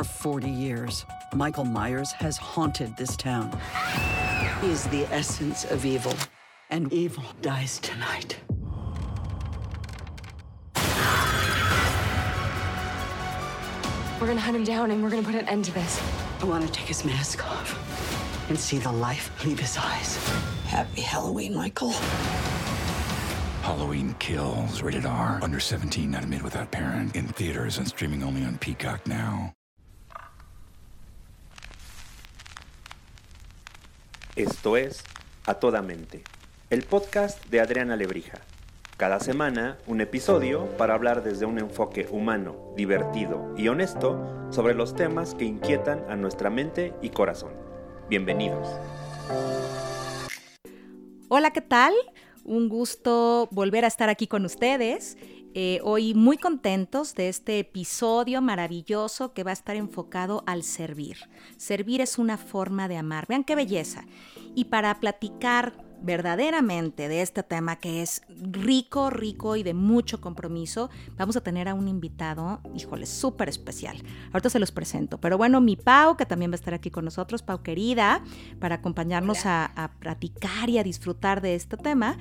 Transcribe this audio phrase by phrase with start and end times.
[0.00, 1.04] For 40 years,
[1.34, 3.50] Michael Myers has haunted this town.
[4.62, 6.14] He is the essence of evil,
[6.70, 8.40] and evil dies tonight.
[14.18, 16.00] We're gonna hunt him down and we're gonna put an end to this.
[16.40, 20.16] I want to take his mask off and see the life leave his eyes.
[20.64, 21.90] Happy Halloween, Michael.
[23.60, 25.40] Halloween Kills, rated R.
[25.42, 27.14] Under 17, not admitted without parent.
[27.14, 29.52] In theaters and streaming only on Peacock now.
[34.40, 35.04] Esto es
[35.44, 36.22] A Toda Mente,
[36.70, 38.40] el podcast de Adriana Lebrija.
[38.96, 44.96] Cada semana, un episodio para hablar desde un enfoque humano, divertido y honesto sobre los
[44.96, 47.52] temas que inquietan a nuestra mente y corazón.
[48.08, 48.66] Bienvenidos.
[51.28, 51.92] Hola, ¿qué tal?
[52.42, 55.18] Un gusto volver a estar aquí con ustedes.
[55.52, 61.16] Eh, hoy muy contentos de este episodio maravilloso que va a estar enfocado al servir.
[61.56, 63.26] Servir es una forma de amar.
[63.28, 64.04] Vean qué belleza.
[64.54, 70.88] Y para platicar verdaderamente de este tema que es rico, rico y de mucho compromiso,
[71.16, 74.02] vamos a tener a un invitado, híjole, súper especial.
[74.32, 75.18] Ahorita se los presento.
[75.18, 78.22] Pero bueno, mi Pau, que también va a estar aquí con nosotros, Pau querida,
[78.60, 82.18] para acompañarnos a, a, platicar y a disfrutar de este tema.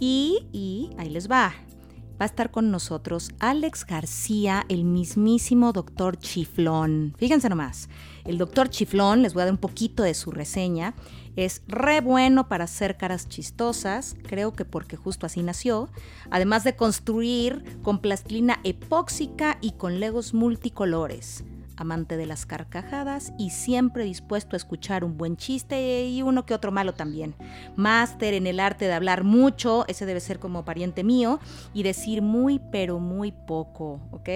[0.00, 1.54] Y, y ahí les va.
[2.20, 7.14] Va a estar con nosotros Alex García, el mismísimo doctor Chiflón.
[7.18, 7.88] Fíjense nomás,
[8.24, 10.94] el doctor Chiflón, les voy a dar un poquito de su reseña.
[11.34, 15.88] Es re bueno para hacer caras chistosas, creo que porque justo así nació,
[16.30, 21.44] además de construir con plastilina epóxica y con legos multicolores
[21.82, 26.54] amante de las carcajadas y siempre dispuesto a escuchar un buen chiste y uno que
[26.54, 27.34] otro malo también.
[27.76, 31.38] Máster en el arte de hablar mucho, ese debe ser como pariente mío,
[31.74, 34.28] y decir muy pero muy poco, ¿ok?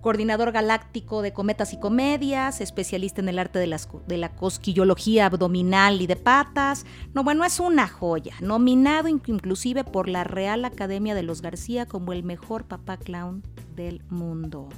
[0.00, 6.00] Coordinador galáctico de cometas y comedias, especialista en el arte de, de la cosquillología abdominal
[6.00, 6.86] y de patas.
[7.14, 12.12] No, bueno, es una joya, nominado inclusive por la Real Academia de los García como
[12.12, 13.42] el mejor papá clown
[13.74, 14.68] del mundo.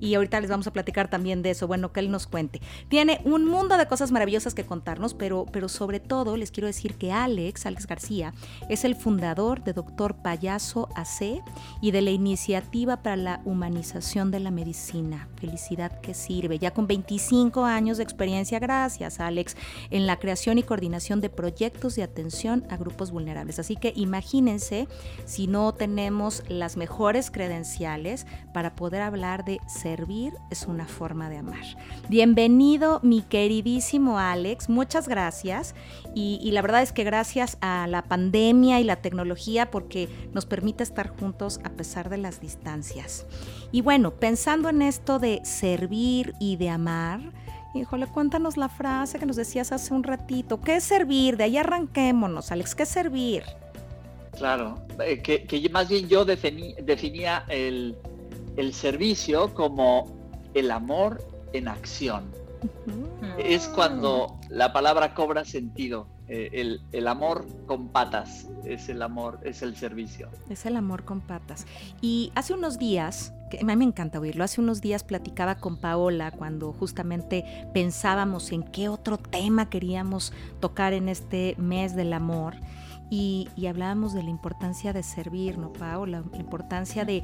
[0.00, 2.60] Y ahorita les vamos a platicar también de eso, bueno, que él nos cuente.
[2.88, 6.94] Tiene un mundo de cosas maravillosas que contarnos, pero, pero sobre todo les quiero decir
[6.94, 8.34] que Alex, Alex García,
[8.68, 11.42] es el fundador de Doctor Payaso AC
[11.80, 15.28] y de la Iniciativa para la Humanización de la Medicina.
[15.36, 16.58] Felicidad que sirve.
[16.58, 19.56] Ya con 25 años de experiencia, gracias Alex,
[19.90, 23.58] en la creación y coordinación de proyectos de atención a grupos vulnerables.
[23.58, 24.88] Así que imagínense
[25.24, 31.38] si no tenemos las mejores credenciales para poder hablar de servir es una forma de
[31.38, 31.62] amar.
[32.08, 35.76] Bienvenido, mi queridísimo Alex, muchas gracias.
[36.16, 40.82] Y, la verdad es que gracias a la pandemia y la tecnología porque nos permite
[40.82, 43.24] estar juntos a pesar de las distancias.
[43.70, 47.20] Y bueno, pensando en esto de servir y de amar,
[47.72, 50.60] Híjole, cuéntanos la frase que nos decías hace un ratito.
[50.60, 51.36] ¿Qué es servir?
[51.36, 52.76] De ahí arranquémonos, Alex.
[52.76, 53.42] ¿Qué es servir?
[54.36, 57.96] Claro, eh, que, más bien yo definía el,
[58.56, 60.06] el servicio como
[60.54, 61.22] el amor
[61.52, 62.24] en acción.
[63.38, 66.06] Es cuando la palabra cobra sentido.
[66.26, 70.30] Eh, el, amor con patas es el amor, es el servicio.
[70.48, 71.66] Es el amor con patas.
[72.00, 75.76] Y hace unos días, que a mí me encanta oírlo, hace unos días platicaba con
[75.76, 77.44] Paola cuando justamente
[77.74, 82.54] pensábamos en qué otro tema queríamos tocar en este mes del amor.
[83.16, 86.04] Y, hablábamos de la importancia de servir, ¿no, Pau?
[86.04, 87.22] La, importancia de,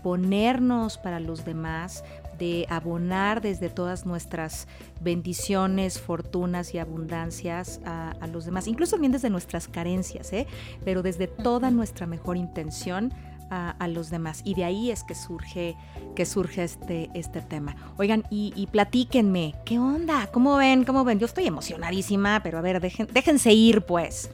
[0.00, 2.04] ponernos para los demás,
[2.38, 4.68] de abonar desde todas nuestras
[5.00, 10.46] bendiciones, fortunas y abundancias a, los demás, incluso también desde nuestras carencias, ¿eh?
[10.84, 13.12] pero desde toda nuestra mejor intención
[13.50, 14.40] a, los demás.
[14.44, 15.76] Y de ahí es que surge,
[16.14, 17.74] que surge este, este tema.
[17.96, 20.28] Oigan, y, platíquenme, ¿qué onda?
[20.32, 20.84] ¿Cómo ven?
[20.84, 21.18] ¿Cómo ven?
[21.18, 24.30] Yo estoy emocionadísima, pero a ver, déjense ir pues.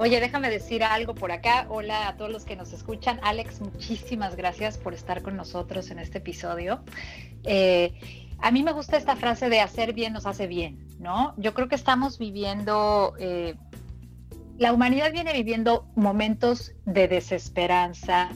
[0.00, 1.66] Oye, déjame decir algo por acá.
[1.68, 3.18] Hola a todos los que nos escuchan.
[3.20, 6.84] Alex, muchísimas gracias por estar con nosotros en este episodio.
[7.42, 7.98] Eh,
[8.38, 11.34] a mí me gusta esta frase de hacer bien nos hace bien, ¿no?
[11.36, 13.56] Yo creo que estamos viviendo, eh,
[14.56, 18.28] la humanidad viene viviendo momentos de desesperanza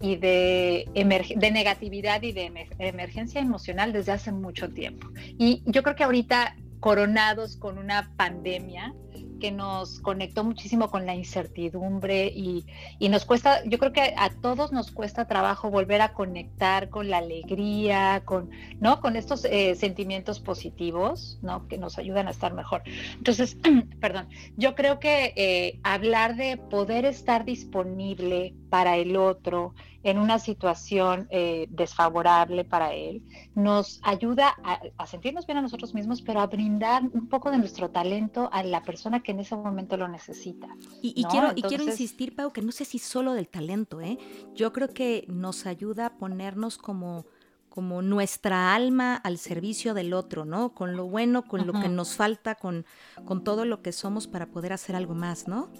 [0.00, 5.08] y de, de negatividad y de emergencia emocional desde hace mucho tiempo.
[5.16, 8.94] Y yo creo que ahorita coronados con una pandemia,
[9.40, 12.64] que nos conectó muchísimo con la incertidumbre y,
[13.08, 17.18] nos cuesta, yo creo que a todos nos cuesta trabajo volver a conectar con la
[17.18, 19.00] alegría, con, ¿no?
[19.00, 21.66] con estos eh, sentimientos positivos, ¿no?
[21.66, 22.82] que nos ayudan a estar mejor.
[23.16, 23.56] Entonces,
[24.00, 30.38] perdón, yo creo que eh, hablar de poder estar disponible para el otro en una
[30.38, 33.22] situación eh, desfavorable para él,
[33.54, 34.54] nos ayuda
[34.96, 38.62] a, sentirnos bien a nosotros mismos, pero a brindar un poco de nuestro talento a
[38.62, 40.68] la persona que en ese momento lo necesita.
[41.02, 44.18] Y, quiero, y quiero insistir, Pau, que no sé si solo del talento, ¿eh?
[44.54, 47.26] yo creo que nos ayuda a ponernos como
[47.70, 50.74] como nuestra alma al servicio del otro, ¿no?
[50.74, 52.84] Con lo bueno, con lo que nos falta, con,
[53.24, 55.70] con todo lo que somos para poder hacer algo más, ¿no?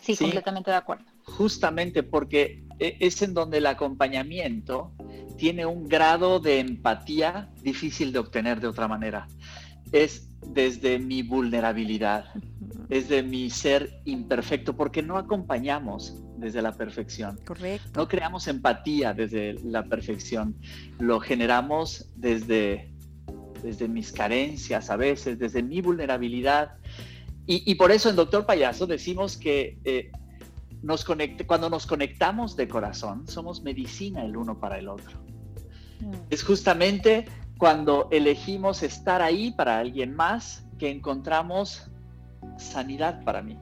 [0.00, 1.04] Sí, completamente de acuerdo.
[1.36, 4.92] Justamente porque e, es en donde el acompañamiento
[5.36, 9.28] tiene un grado de empatía difícil de obtener de otra manera.
[9.92, 12.26] Es desde mi vulnerabilidad,
[12.88, 17.38] es de mi ser imperfecto, porque no acompañamos desde la perfección.
[17.44, 17.88] Correcto.
[17.94, 20.56] No creamos empatía desde la perfección,
[20.98, 22.92] lo generamos desde,
[23.62, 26.72] desde mis carencias a veces, desde mi vulnerabilidad.
[27.50, 30.10] Y, por eso en Doctor Payaso decimos que eh,
[30.82, 35.18] nos conecte, cuando nos conectamos de corazón, somos medicina el uno para el otro.
[36.00, 36.12] Mm.
[36.30, 37.26] Es justamente
[37.58, 41.90] cuando elegimos estar ahí para alguien más que encontramos
[42.56, 43.58] sanidad para mí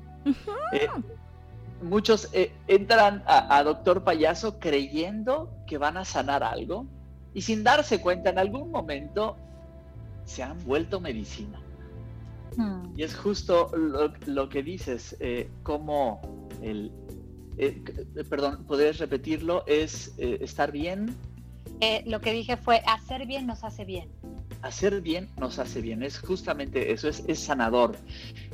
[1.83, 6.87] muchos eh, entran a, Doctor Payaso creyendo que van a sanar algo
[7.35, 9.37] y sin darse cuenta en algún momento
[10.25, 11.61] se han vuelto medicina.
[12.57, 12.93] Hmm.
[12.97, 16.21] Y es justo lo, que dices, eh, como
[16.63, 16.91] el...
[17.58, 17.82] Eh,
[18.29, 19.64] perdón, ¿podrías repetirlo?
[19.67, 21.17] Es estar bien.
[22.06, 24.08] lo que dije fue, hacer bien nos hace bien
[24.67, 27.97] hacer bien nos hace bien, es justamente eso, es, es sanador.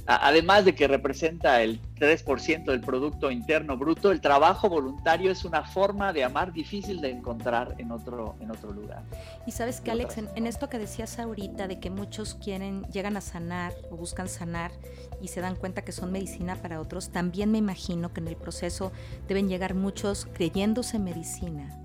[0.07, 5.63] Además de que representa el 3% del Producto Interno Bruto, el trabajo voluntario es una
[5.63, 9.03] forma de amar difícil de encontrar en otro, en otro lugar.
[9.47, 13.21] Y sabes que Alex, en, esto que decías ahorita de que muchos quieren, llegan a
[13.21, 14.73] sanar o buscan sanar
[15.21, 18.37] y se dan cuenta que son medicina para otros, también me imagino que en el
[18.37, 18.91] proceso
[19.29, 21.79] deben llegar muchos creyéndose medicina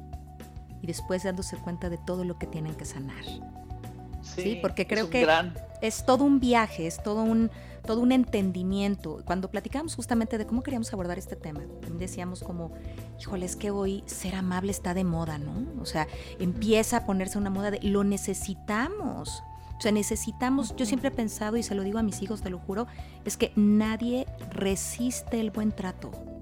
[0.82, 3.24] y después dándose cuenta de todo lo que tienen que sanar.
[4.36, 5.28] Sí, porque creo que
[5.82, 7.52] es todo un viaje, es todo un,
[7.86, 9.22] todo un entendimiento.
[9.26, 12.72] Cuando platicábamos justamente de cómo queríamos abordar este tema, también decíamos como,
[13.20, 15.66] híjole, es que hoy ser amable está de moda, ¿no?
[15.82, 16.08] O sea,
[16.40, 19.44] empieza a ponerse una moda de lo necesitamos.
[19.78, 22.50] O sea, necesitamos, yo siempre he pensado y se lo digo a mis hijos, te
[22.50, 22.88] lo juro,
[23.26, 26.37] es que nadie resiste el buen trato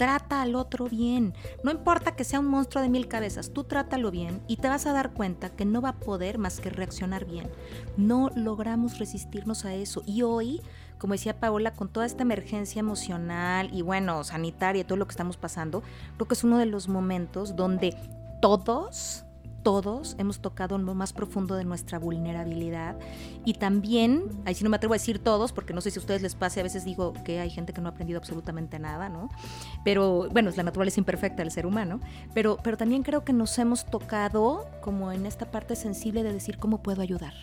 [0.00, 1.34] trata al otro bien.
[1.62, 4.86] No importa que sea un monstruo de mil cabezas, tú trátalo bien y te vas
[4.86, 7.50] a dar cuenta que no va a poder más que reaccionar bien.
[7.98, 10.02] No logramos resistirnos a eso.
[10.06, 10.62] Y hoy,
[10.96, 15.36] como decía Paola, con toda esta emergencia emocional y bueno, sanitaria, todo lo que estamos
[15.36, 15.82] pasando,
[16.16, 17.94] creo que es uno de los momentos donde
[18.40, 19.26] todos
[19.62, 22.98] todos hemos tocado en lo más profundo de nuestra vulnerabilidad.
[23.44, 26.00] Y también, ahí sí no me atrevo a decir todos, porque no sé si a
[26.00, 29.08] ustedes les pase, a veces digo que hay gente que no ha aprendido absolutamente nada,
[29.08, 29.28] ¿no?
[29.84, 32.00] Pero bueno, es la naturaleza imperfecta del ser humano,
[32.34, 36.58] pero, pero también creo que nos hemos tocado como en esta parte sensible de decir
[36.58, 37.34] cómo puedo ayudar,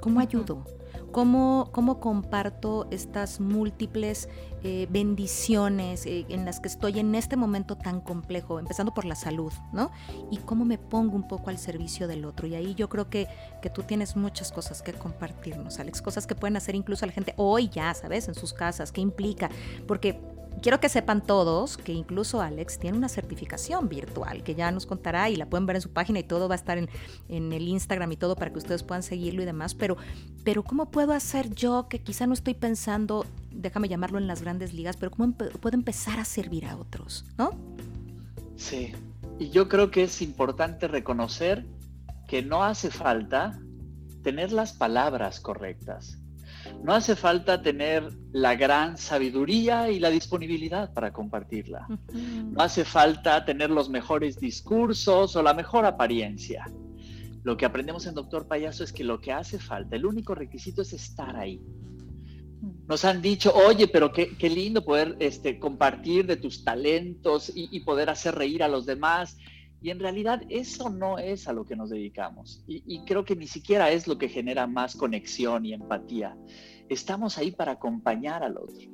[0.00, 0.64] cómo ayudo
[1.10, 4.28] cómo, cómo comparto estas múltiples
[4.62, 9.14] eh, bendiciones eh, en las que estoy en este momento tan complejo, empezando por la
[9.14, 9.90] salud, ¿no?
[10.30, 12.46] Y cómo me pongo un poco al servicio del otro.
[12.46, 13.26] Y ahí yo creo que,
[13.62, 17.12] que tú tienes muchas cosas que compartirnos, Alex, cosas que pueden hacer incluso a la
[17.12, 18.28] gente hoy ya, ¿sabes?
[18.28, 19.50] En sus casas, ¿qué implica?
[19.86, 20.20] Porque
[20.62, 25.30] quiero que sepan todos que incluso Alex tiene una certificación virtual que ya nos contará
[25.30, 26.88] y la pueden ver en su página y todo va a estar en,
[27.28, 29.74] el Instagram y todo para que ustedes puedan seguirlo y demás.
[29.74, 29.96] Pero,
[30.44, 33.24] pero ¿cómo puedo hacer yo que quizá no estoy pensando,
[33.60, 37.50] déjame llamarlo en las grandes ligas, pero cómo puedo empezar a servir a otros, ¿no?
[38.56, 38.92] Sí,
[39.38, 41.66] y yo creo que es importante reconocer
[42.28, 43.58] que no hace falta
[44.22, 46.20] tener las palabras correctas
[46.82, 51.86] no hace falta tener la gran sabiduría y la disponibilidad para compartirla.
[52.12, 56.64] No hace falta tener los mejores discursos o la mejor apariencia.
[57.42, 60.82] Lo que aprendemos en Doctor Payaso es que lo que hace falta, el único requisito
[60.82, 61.60] es estar ahí.
[62.90, 68.10] Nos han dicho, oye, pero qué, lindo poder este, compartir de tus talentos y poder
[68.10, 69.38] hacer reír a los demás.
[69.80, 72.64] Y en realidad eso no es a lo que nos dedicamos.
[72.66, 76.36] Y, creo que ni siquiera es lo que genera más conexión y empatía.
[76.88, 78.90] Estamos ahí para acompañar al otro.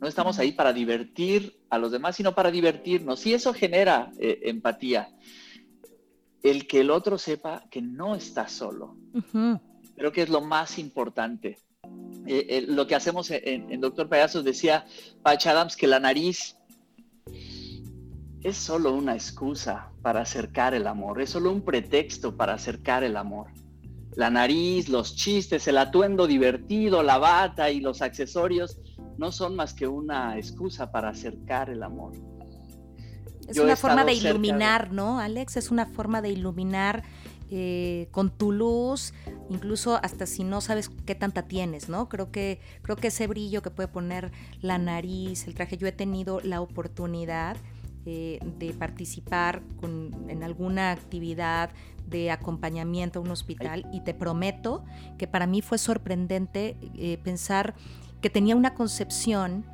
[0.00, 3.26] No estamos ahí para divertir a los demás, sino para divertirnos.
[3.26, 5.14] Y eso genera eh, empatía.
[6.42, 8.96] El que el otro sepa que no está solo.
[9.94, 11.58] Creo que es lo más importante.
[12.32, 14.86] Eh, eh, lo que hacemos en, en Doctor Payasos decía
[15.24, 16.54] Patch Adams que la nariz
[18.44, 23.16] es solo una excusa para acercar el amor, es solo un pretexto para acercar el
[23.16, 23.48] amor.
[24.14, 28.78] La nariz, los chistes, el atuendo divertido, la bata y los accesorios
[29.18, 32.12] no son más que una excusa para acercar el amor.
[33.48, 35.56] Es una forma de iluminar, ¿no, Alex?
[35.56, 37.02] Es una forma de iluminar
[37.50, 39.12] eh, con tu luz,
[39.50, 42.08] incluso hasta si no sabes qué tanta tienes, ¿no?
[42.08, 45.92] Creo que, creo que ese brillo que puede poner la nariz, el traje, yo he
[45.92, 47.56] tenido la oportunidad
[48.06, 51.70] eh, de participar en alguna actividad
[52.08, 54.84] de acompañamiento a un hospital y te prometo
[55.18, 57.74] que para mí fue sorprendente eh, pensar
[58.22, 59.64] que tenía una concepción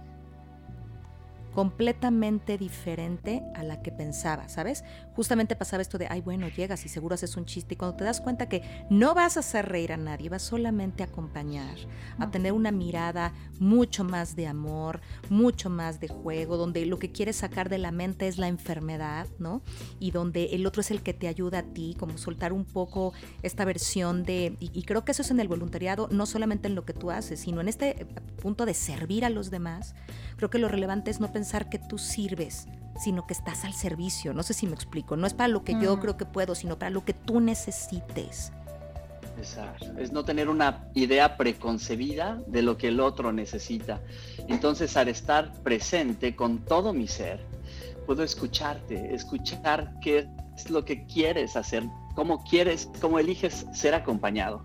[1.54, 4.84] completamente diferente a la que pensaba, ¿sabes?
[5.16, 8.04] Justamente pasaba esto de, ay, bueno, llegas y seguro haces un chiste y cuando te
[8.04, 11.74] das cuenta que no vas a hacer reír a nadie, vas solamente a acompañar,
[12.18, 17.12] a tener una mirada mucho más de amor, mucho más de juego, donde lo que
[17.12, 19.62] quieres sacar de la mente es la enfermedad, ¿no?
[19.98, 23.14] Y donde el otro es el que te ayuda a ti, como soltar un poco
[23.42, 26.74] esta versión de, y, y creo que eso es en el voluntariado, no solamente en
[26.74, 28.06] lo que tú haces, sino en este
[28.42, 29.94] punto de servir a los demás,
[30.36, 32.66] creo que lo relevante es no pensar que tú sirves,
[32.98, 34.32] sino que estás al servicio.
[34.32, 35.16] No sé si me explico.
[35.16, 36.00] No es para lo que yo mm.
[36.00, 38.52] creo que puedo, sino para lo que tú necesites.
[39.38, 39.86] Exacto.
[39.98, 44.00] Es no tener una idea preconcebida de lo que el otro necesita.
[44.48, 47.44] Entonces, al estar presente con todo mi ser,
[48.06, 51.84] puedo escucharte, escuchar qué es lo que quieres hacer,
[52.14, 54.64] cómo quieres, cómo eliges ser acompañado.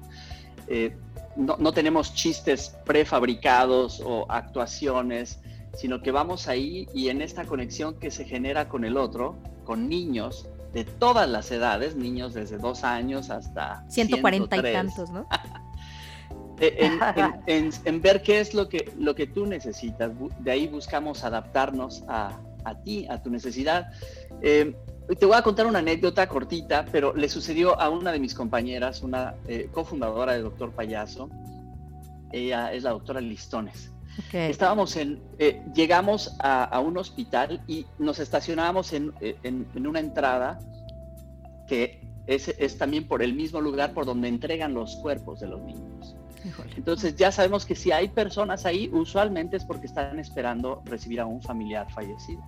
[0.67, 0.95] Eh,
[1.35, 5.39] no, no, tenemos chistes prefabricados o actuaciones
[5.73, 9.89] sino que vamos ahí y en esta conexión que se genera con el otro, con
[9.89, 15.27] niños de todas las edades, niños desde dos años hasta 140 y tantos, ¿no?
[17.47, 20.11] en, ver qué es lo que, lo que tú necesitas.
[20.39, 22.39] De ahí buscamos adaptarnos a,
[22.83, 23.87] ti, a tu necesidad.
[24.41, 24.75] Eh,
[25.19, 29.01] te voy a contar una anécdota cortita, pero le sucedió a una de mis compañeras,
[29.01, 31.29] una eh, cofundadora de Doctor Payaso.
[32.31, 33.90] Ella es la doctora Listones.
[34.33, 39.13] Estábamos en, eh, llegamos a, un hospital y nos estacionábamos en,
[39.75, 40.59] una entrada
[41.67, 46.15] que es, también por el mismo lugar por donde entregan los cuerpos de los niños.
[46.75, 51.25] Entonces ya sabemos que si hay personas ahí, usualmente es porque están esperando recibir a
[51.25, 52.41] un familiar fallecido.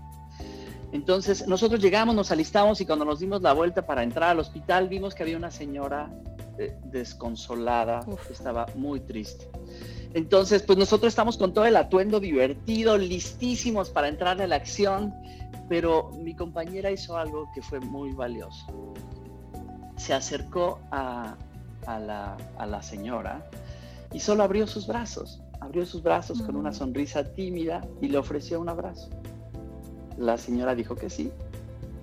[0.92, 4.90] Entonces nosotros llegamos, nos alistamos y cuando nos dimos la vuelta para entrar al hospital
[4.90, 6.10] vimos que había una señora
[6.58, 9.50] eh, desconsolada, estaba muy triste.
[10.14, 15.14] Entonces, pues nosotros estamos con todo el atuendo divertido, listísimos para entrar a la acción,
[15.68, 18.94] pero mi compañera hizo algo que fue muy valioso.
[19.98, 21.36] Se acercó a,
[21.88, 23.50] la, señora
[24.14, 26.76] y solo abrió sus brazos, abrió sus brazos con una mm.
[26.76, 29.10] sonrisa tímida y le ofreció un abrazo.
[30.18, 31.32] La señora dijo que sí,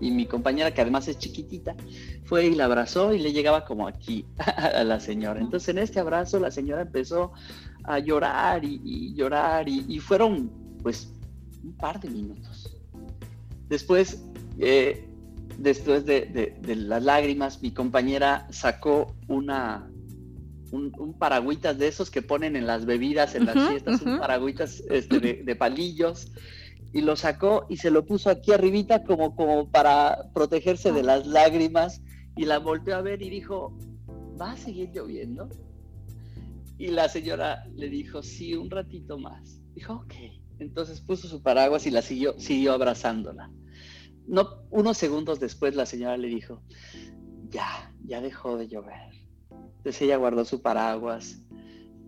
[0.01, 1.75] y mi compañera, que además es chiquitita,
[2.25, 5.41] fue y la abrazó y le llegaba como aquí a la señora.
[5.41, 7.33] Entonces en este abrazo la señora empezó
[7.85, 10.51] a llorar y, llorar y, fueron
[10.83, 11.13] pues
[11.63, 12.77] un par de minutos.
[13.69, 14.25] Después,
[14.59, 15.09] eh,
[15.59, 19.91] después de, las lágrimas, mi compañera sacó una,
[20.73, 25.21] un, paragüitas de esos que ponen en las bebidas, en las fiestas, un paragüitas este,
[25.21, 26.33] de, palillos
[26.93, 31.27] y lo sacó y se lo puso aquí arribita como, como para protegerse de las
[31.27, 32.03] lágrimas
[32.37, 33.77] y la volteó a ver y dijo,
[34.41, 35.49] ¿va a seguir lloviendo?
[36.79, 39.61] Y la señora le dijo, sí, un ratito más.
[39.75, 40.15] Dijo, ok.
[40.59, 43.51] Entonces puso su paraguas y la siguió, siguió abrazándola.
[44.27, 46.63] No, unos segundos después la señora le dijo,
[47.49, 49.11] ya, ya dejó de llover.
[49.51, 51.43] Entonces ella guardó su paraguas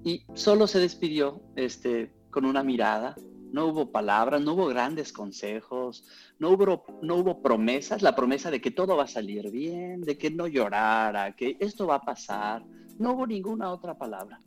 [0.04, 3.14] y solo se despidió este, con una mirada
[3.52, 6.04] no hubo palabras, no hubo grandes consejos,
[6.38, 10.16] no hubo, no hubo promesas, la promesa de que todo va a salir bien, de
[10.16, 12.64] que no llorara, que esto va a pasar,
[12.98, 14.40] no hubo ninguna otra palabra.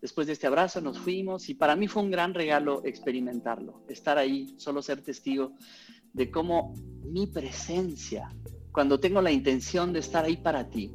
[0.00, 4.18] Después de este abrazo nos fuimos y para mí fue un gran regalo experimentarlo, estar
[4.18, 5.52] ahí, solo ser testigo
[6.12, 8.34] de cómo mi presencia,
[8.72, 10.92] cuando tengo la intención de estar ahí para ti,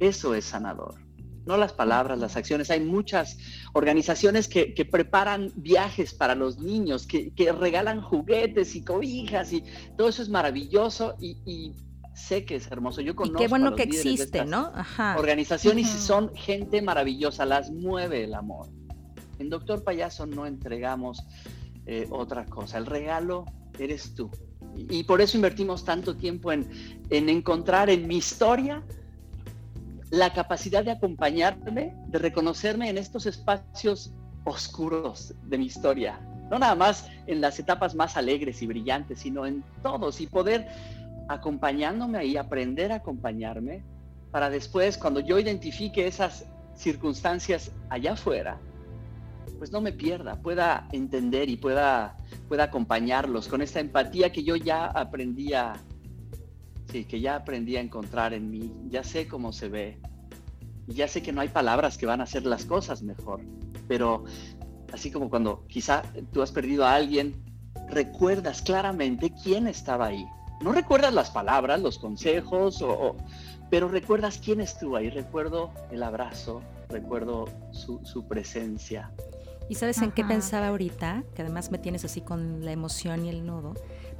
[0.00, 1.07] eso es sanador
[1.48, 2.70] no las palabras, las acciones.
[2.70, 3.38] Hay muchas
[3.72, 9.64] organizaciones que, preparan viajes para los niños, que, regalan juguetes y cobijas y
[9.96, 11.74] todo eso es maravilloso y,
[12.14, 13.00] sé que es hermoso.
[13.00, 13.38] Yo conozco.
[13.38, 14.72] Y qué bueno que existe, ¿no?
[15.16, 18.68] Organizaciones y son gente maravillosa, las mueve el amor.
[19.38, 21.24] En Doctor Payaso no entregamos
[21.86, 22.76] eh, otra cosa.
[22.76, 23.46] El regalo
[23.78, 24.30] eres tú.
[24.76, 26.68] Y, por eso invertimos tanto tiempo en,
[27.08, 28.84] en encontrar en mi historia
[30.10, 34.12] la capacidad de acompañarme, de reconocerme en estos espacios
[34.44, 36.18] oscuros de mi historia.
[36.50, 40.68] No nada más en las etapas más alegres y brillantes, sino en todos y poder
[41.28, 43.84] acompañándome ahí, aprender a acompañarme
[44.30, 48.58] para después, cuando yo identifique esas circunstancias allá afuera,
[49.58, 54.56] pues no me pierda, pueda entender y pueda, pueda acompañarlos con esta empatía que yo
[54.56, 55.72] ya aprendí a,
[56.90, 59.98] sí, que ya aprendí a encontrar en mí, ya sé cómo se ve,
[60.86, 63.40] y ya sé que no hay palabras que van a hacer las cosas mejor,
[63.86, 64.24] pero
[64.92, 66.02] así como cuando quizá
[66.32, 67.34] tú has perdido a alguien,
[67.90, 70.24] recuerdas claramente quién estaba ahí.
[70.62, 73.16] No recuerdas las palabras, los consejos, o,
[73.70, 75.10] pero recuerdas quién estuvo ahí.
[75.10, 79.12] Recuerdo el abrazo, recuerdo su, presencia.
[79.68, 81.22] ¿Y sabes en qué pensaba ahorita?
[81.34, 83.74] Que además me tienes así con la emoción y el nudo.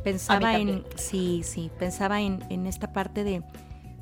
[0.04, 3.42] Pensaba en, sí, sí, pensaba en, en esta parte de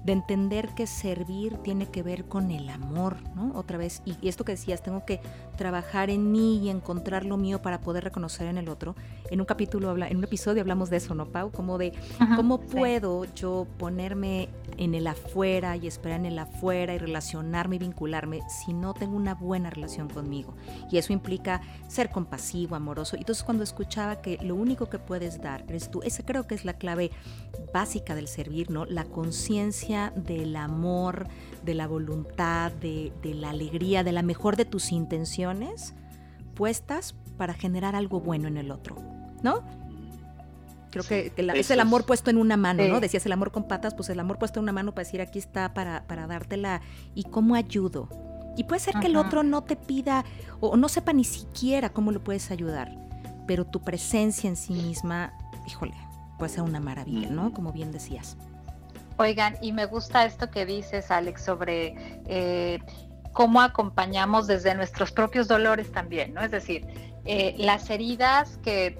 [0.07, 3.50] de entender que servir tiene que ver con el amor, ¿no?
[3.59, 5.21] Otra vez, y, esto que decías, tengo que
[5.57, 8.95] trabajar en mí y encontrar lo mío para poder reconocer en el otro.
[9.31, 11.51] En un capítulo, habla, en un episodio hablamos de eso, ¿no, Pau?
[11.51, 11.93] Como de
[12.37, 17.79] cómo puedo yo ponerme en el afuera y esperar en el afuera y relacionarme y
[17.81, 20.55] vincularme si no tengo una buena relación conmigo.
[20.91, 23.17] Y eso implica ser compasivo, amoroso.
[23.17, 26.55] Y entonces cuando escuchaba que lo único que puedes dar eres tú, esa creo que
[26.55, 27.11] es la clave
[27.73, 28.85] básica del servir, ¿no?
[28.85, 31.27] La conciencia del amor,
[31.67, 35.95] de la voluntad, de, la alegría, de la mejor de tus intenciones
[36.55, 38.97] puestas para generar algo bueno en el otro,
[39.43, 39.63] ¿no?
[40.91, 43.01] Creo que, es el amor puesto en una mano, ¿no?
[43.01, 45.39] Decías el amor con patas, pues el amor puesto en una mano para decir aquí
[45.39, 46.81] está para, para dártela
[47.15, 48.09] y cómo ayudo.
[48.57, 50.25] Y puede ser que el otro no te pida
[50.61, 52.97] o no sepa ni siquiera cómo lo puedes ayudar,
[53.47, 55.35] pero tu presencia en sí misma,
[55.67, 55.95] híjole,
[56.39, 57.53] puede ser una maravilla, ¿no?
[57.53, 58.39] Como bien decías.
[59.19, 61.95] Oigan, y me gusta esto que dices, Alex, sobre
[62.27, 62.79] eh,
[63.33, 66.43] cómo acompañamos desde nuestros propios dolores también, ¿no?
[66.43, 66.87] Es decir,
[67.25, 68.99] eh, las heridas que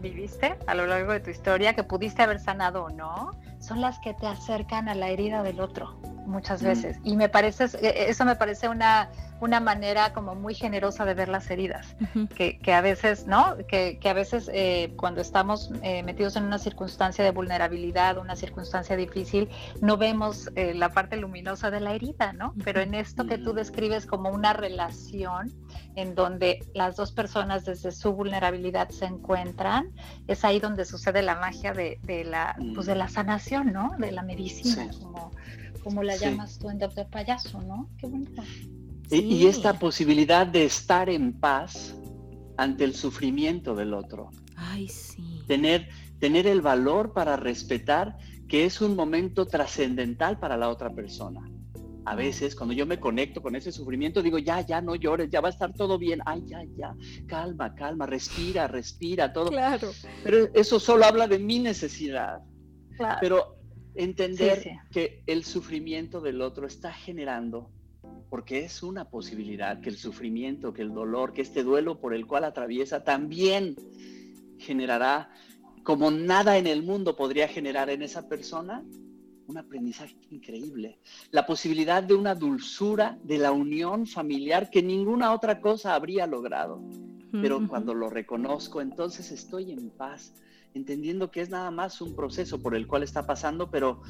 [0.00, 3.98] viviste a lo largo de tu historia, que pudiste haber sanado o no, son las
[3.98, 6.66] que te acercan a la herida del otro muchas mm.
[6.66, 6.98] veces.
[7.04, 11.28] Y me parece, e, eso me parece una, una manera como muy generosa de ver
[11.28, 11.94] las heridas,
[12.34, 13.56] que, que, a veces, ¿no?
[13.68, 18.36] Que, que a veces eh, cuando estamos eh, metidos en una circunstancia de vulnerabilidad, una
[18.36, 19.48] circunstancia difícil,
[19.80, 22.54] no vemos eh, la parte luminosa de la herida, ¿no?
[22.64, 23.56] Pero en esto que tú mm.
[23.56, 25.52] describes como una relación
[25.96, 29.90] en donde las dos personas desde su vulnerabilidad se encuentran,
[30.26, 33.10] es ahí donde sucede la magia de, de la, pues de la mm.
[33.10, 33.94] sanación, ¿no?
[33.98, 35.30] De la medicina, como
[35.86, 37.88] como la llamas tú en Doctor Payaso, ¿no?
[37.96, 38.42] Qué bonito.
[39.08, 41.94] Y, esta posibilidad de estar en paz
[42.56, 44.32] ante el sufrimiento del otro.
[44.56, 45.44] Ay, sí.
[45.46, 48.16] Tener, tener el valor para respetar
[48.48, 51.48] que es un momento trascendental para la otra persona.
[52.04, 55.40] A veces cuando yo me conecto con ese sufrimiento digo, ya, ya, no llores, ya
[55.40, 56.20] va a estar todo bien.
[56.26, 56.96] Ay, ya, ya,
[57.28, 59.50] calma, calma, respira, respira, todo.
[59.50, 59.92] Claro.
[60.24, 62.40] Pero eso solo habla de mi necesidad.
[62.96, 63.18] Claro.
[63.20, 63.55] Pero
[63.96, 67.70] Entender que el sufrimiento del otro está generando,
[68.28, 72.26] porque es una posibilidad que el sufrimiento, que el dolor, que este duelo por el
[72.26, 73.76] cual atraviesa también
[74.58, 75.30] generará,
[75.82, 78.84] como nada en el mundo podría generar en esa persona,
[79.46, 80.98] un aprendizaje increíble.
[81.30, 86.82] La posibilidad de una dulzura, de la unión familiar que ninguna otra cosa habría logrado.
[87.32, 90.32] Pero cuando lo reconozco, entonces estoy en paz
[90.76, 94.02] entendiendo que es nada más un proceso por el cual está pasando, pero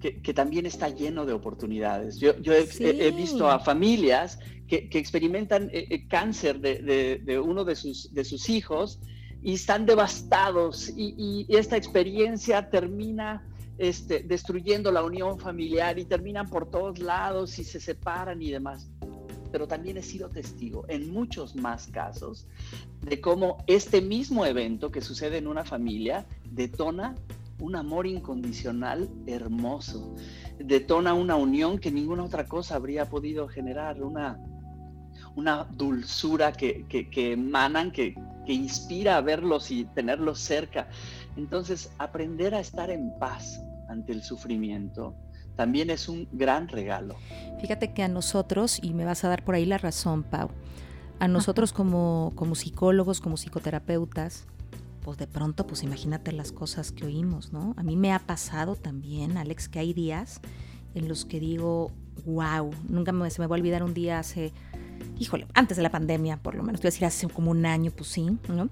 [0.00, 2.18] que, también está lleno de oportunidades.
[2.18, 8.24] Yo, he, visto a familias que, experimentan eh, eh, cáncer de, uno de sus, de
[8.24, 9.00] sus hijos
[9.42, 13.46] y están devastados y, esta experiencia termina
[13.78, 18.90] este, destruyendo la unión familiar y terminan por todos lados y se separan y demás
[19.52, 22.48] pero también he sido testigo en muchos más casos
[23.02, 27.14] de cómo este mismo evento que sucede en una familia detona
[27.60, 30.14] un amor incondicional hermoso,
[30.58, 34.40] detona una unión que ninguna otra cosa habría podido generar, una,
[35.36, 38.14] una dulzura que, que, emanan, que,
[38.46, 40.88] que inspira a verlos y tenerlos cerca.
[41.36, 45.14] Entonces, aprender a estar en paz ante el sufrimiento,
[45.56, 47.16] también es un gran regalo.
[47.60, 50.50] Fíjate que a nosotros, y me vas a dar por ahí la razón, Pau,
[51.18, 54.46] a nosotros como, como psicólogos, como psicoterapeutas,
[55.02, 57.74] pues de pronto, pues imagínate las cosas que oímos, ¿no?
[57.76, 60.40] A mí me ha pasado también, Alex, que hay días
[60.94, 61.90] en los que digo,
[62.24, 64.52] wow, nunca me, se me va a olvidar un día hace,
[65.18, 67.66] híjole, antes de la pandemia, por lo menos, te voy a decir hace como un
[67.66, 68.68] año, pues sí, ¿no?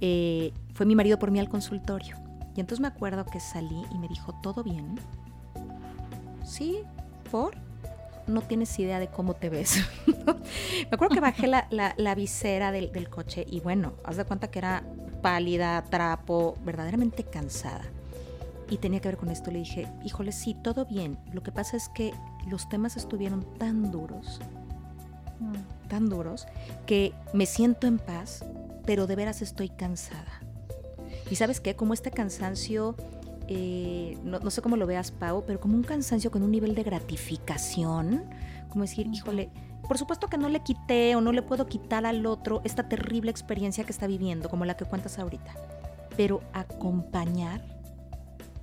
[0.00, 2.16] Eh, fue mi marido por mí al consultorio.
[2.56, 4.94] Y entonces me acuerdo que salí y me dijo, ¿todo bien?
[6.44, 6.82] Sí,
[7.30, 7.56] ¿por?
[8.26, 9.84] No tienes idea de cómo te ves.
[10.06, 14.84] Me acuerdo que bajé la, visera del, coche y bueno, haz de cuenta que era
[15.22, 17.84] pálida, trapo, verdaderamente cansada.
[18.70, 19.50] Y tenía que ver con esto.
[19.50, 21.18] Le dije, híjole, sí, todo bien.
[21.32, 22.14] Lo que pasa es que
[22.48, 24.40] los temas estuvieron tan duros
[25.88, 26.46] tan duros,
[26.86, 28.44] que me siento en paz,
[28.86, 30.40] pero de veras estoy cansada.
[31.30, 32.96] Y sabes qué, como este cansancio,
[33.48, 36.74] eh, no, no, sé cómo lo veas, Pau, pero como un cansancio con un nivel
[36.74, 38.24] de gratificación,
[38.68, 39.50] como decir, híjole,
[39.86, 43.30] por supuesto que no le quité o no le puedo quitar al otro esta terrible
[43.30, 45.54] experiencia que está viviendo, como la que cuentas ahorita,
[46.16, 47.73] pero acompañar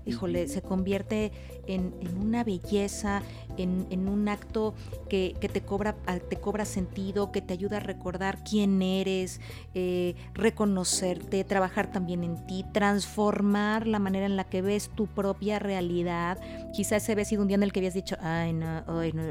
[0.05, 1.31] híjole, se convierte
[1.67, 3.21] en, una belleza,
[3.57, 4.73] en, un acto
[5.09, 9.39] que, te, cobra, ah, te cobra sentido, que te ayuda a recordar quién eres,
[9.73, 15.59] eh, reconocerte, trabajar también en ti, transformar la manera en la que ves tu propia
[15.59, 16.39] realidad.
[16.73, 19.23] Quizás ese había sido un día en el que habías dicho, ay, no, ay, no,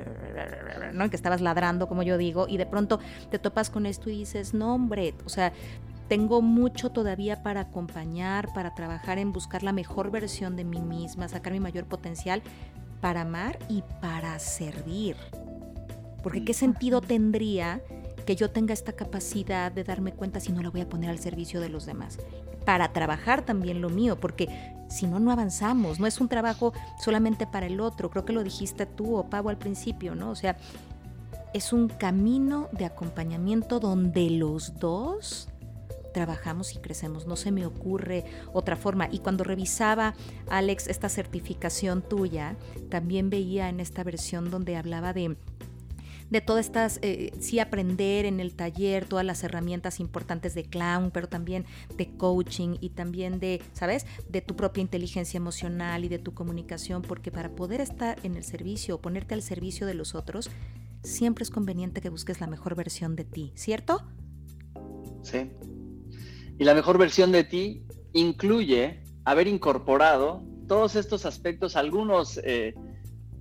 [0.93, 4.19] no, que estabas ladrando, como yo digo, y de pronto te topas con esto y
[4.19, 5.53] dices, no, hombre, o sea,
[6.11, 11.29] tengo mucho todavía para acompañar, para trabajar en buscar la mejor versión de mí misma,
[11.29, 12.42] sacar mi mayor potencial
[13.01, 15.14] para amar y para servir.
[16.20, 17.81] Porque qué sentido tendría
[18.27, 21.20] que yo tenga esta capacidad de darme cuenta si no la voy a poner al
[21.20, 22.18] servicio de los demás.
[22.64, 24.49] Para trabajar también lo mío, porque
[24.88, 26.01] si no, no avanzamos.
[26.01, 28.11] No es un trabajo solamente para el otro.
[28.11, 30.31] Creo que lo dijiste tú o Pavo al principio, ¿no?
[30.31, 30.57] O sea,
[31.55, 35.46] es un camino de acompañamiento donde los dos
[36.12, 37.27] trabajamos y crecemos.
[37.27, 39.09] No se me ocurre otra forma.
[39.11, 40.14] Y cuando revisaba,
[40.49, 42.57] Alex, esta certificación tuya,
[42.88, 45.37] también veía en esta versión donde hablaba de
[46.31, 51.11] de todas estas, eh, sí aprender en el taller todas las herramientas importantes de clown,
[51.11, 54.07] pero también de coaching y también de, ¿sabes?
[54.29, 58.44] De tu propia inteligencia emocional y de tu comunicación, porque para poder estar en el
[58.44, 60.51] servicio o ponerte al servicio de los otros,
[61.03, 64.03] siempre es conveniente que busques la mejor versión de ti, ¿cierto?
[65.23, 65.51] Sí,
[66.61, 72.75] y la mejor versión de ti incluye haber incorporado todos estos aspectos, algunos eh,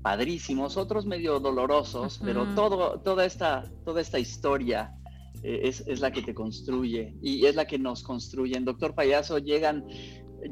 [0.02, 4.94] padrísimos, otros medio dolorosos, pero todo, toda, esta, toda esta historia
[5.44, 8.56] eh, es, la que te construye y es la que nos construye.
[8.56, 9.86] En Doctor Payaso llegan,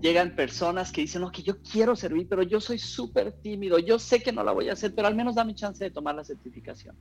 [0.01, 3.97] llegan personas que dicen, no, que yo quiero servir, pero yo soy súper tímido, yo
[3.97, 6.25] sé que no la voy a hacer, pero al menos dame chance de tomar la
[6.25, 6.97] certificación.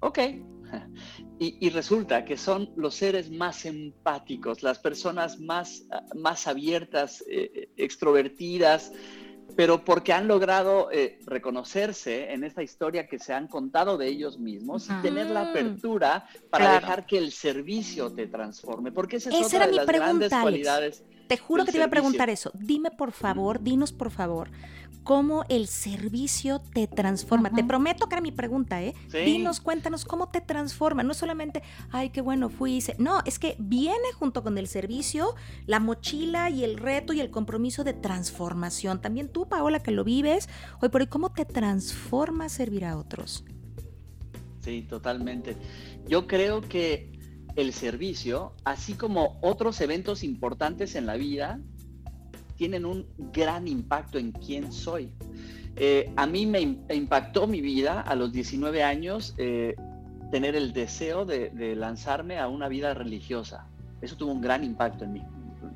[0.00, 0.18] Ok.
[1.40, 8.92] Y, resulta que son los seres más empáticos, las personas más, más abiertas, eh, extrovertidas,
[9.56, 14.38] pero porque han logrado eh, reconocerse en esta historia que se han contado de ellos
[14.38, 18.92] mismos y tener la apertura para dejar que el servicio te transforme.
[18.92, 21.04] Porque esa es otra de las grandes cualidades.
[21.26, 22.50] Te juro que te iba a preguntar eso.
[22.54, 24.50] Dime por favor, dinos por favor,
[25.04, 27.50] cómo el servicio te transforma.
[27.50, 28.94] Te prometo que era mi pregunta, ¿eh?
[29.12, 31.02] Dinos, cuéntanos cómo te transforma.
[31.02, 32.82] No solamente, ay, qué bueno fui.
[32.98, 35.34] No, es que viene junto con el servicio
[35.66, 39.00] la mochila y el reto y el compromiso de transformación.
[39.00, 40.48] También tú, Paola, que lo vives.
[40.80, 43.44] Hoy por hoy, ¿cómo te transforma servir a otros?
[44.62, 45.56] Sí, totalmente.
[46.08, 47.13] Yo creo que
[47.56, 51.60] el servicio, así como otros eventos importantes en la vida,
[52.56, 55.10] tienen un gran impacto en quién soy.
[55.76, 59.74] Eh, a mí me impactó mi vida a los 19 años eh,
[60.30, 63.66] tener el deseo de, lanzarme a una vida religiosa.
[64.00, 65.22] Eso tuvo un gran impacto en mí.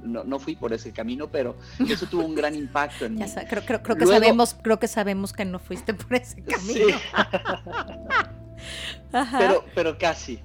[0.02, 3.24] No, fui por ese camino, pero eso tuvo un gran impacto en mí.
[3.48, 6.96] creo, creo, que sabemos, creo que sabemos que no fuiste por ese camino.
[9.10, 10.38] Pero, pero casi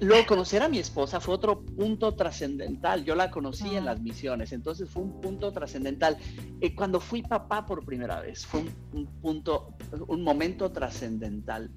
[0.00, 3.04] luego conocer a mi esposa fue otro punto trascendental.
[3.04, 6.16] Yo la conocí en las misiones, entonces fue un punto trascendental.
[6.60, 8.60] Eh, cuando fui papá por primera vez, fue
[8.92, 9.74] un, punto,
[10.06, 11.70] un momento trascendental.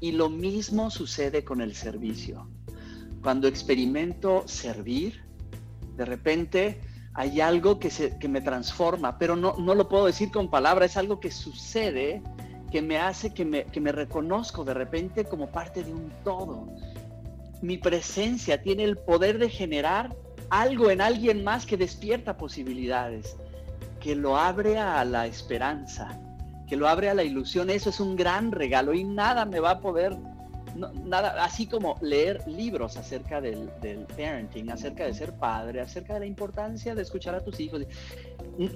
[0.00, 2.48] Y lo mismo sucede con el servicio.
[3.22, 5.22] Cuando experimento servir,
[5.96, 6.80] de repente
[7.14, 10.90] hay algo que, se, que me transforma, pero no, no lo puedo decir con palabras,
[10.90, 12.20] es algo que sucede
[12.72, 16.66] que me hace que me, que me reconozco de repente como parte de un todo
[17.64, 20.14] mi presencia tiene el poder de generar
[20.50, 23.36] algo en alguien más que despierta posibilidades,
[24.00, 26.20] que lo abre a la esperanza,
[26.68, 27.70] que lo abre a la ilusión.
[27.70, 30.14] Eso es un gran regalo y nada me va a poder,
[31.04, 36.20] nada, así como leer libros acerca del, del, parenting, acerca de ser padre, acerca de
[36.20, 37.82] la importancia de escuchar a tus hijos.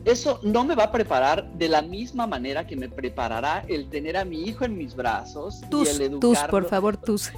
[0.06, 4.16] Eso no me va a preparar de la misma manera que me preparará el tener
[4.16, 6.20] a mi hijo en mis brazos y el educarlo.
[6.20, 7.30] Tus, por favor, tus.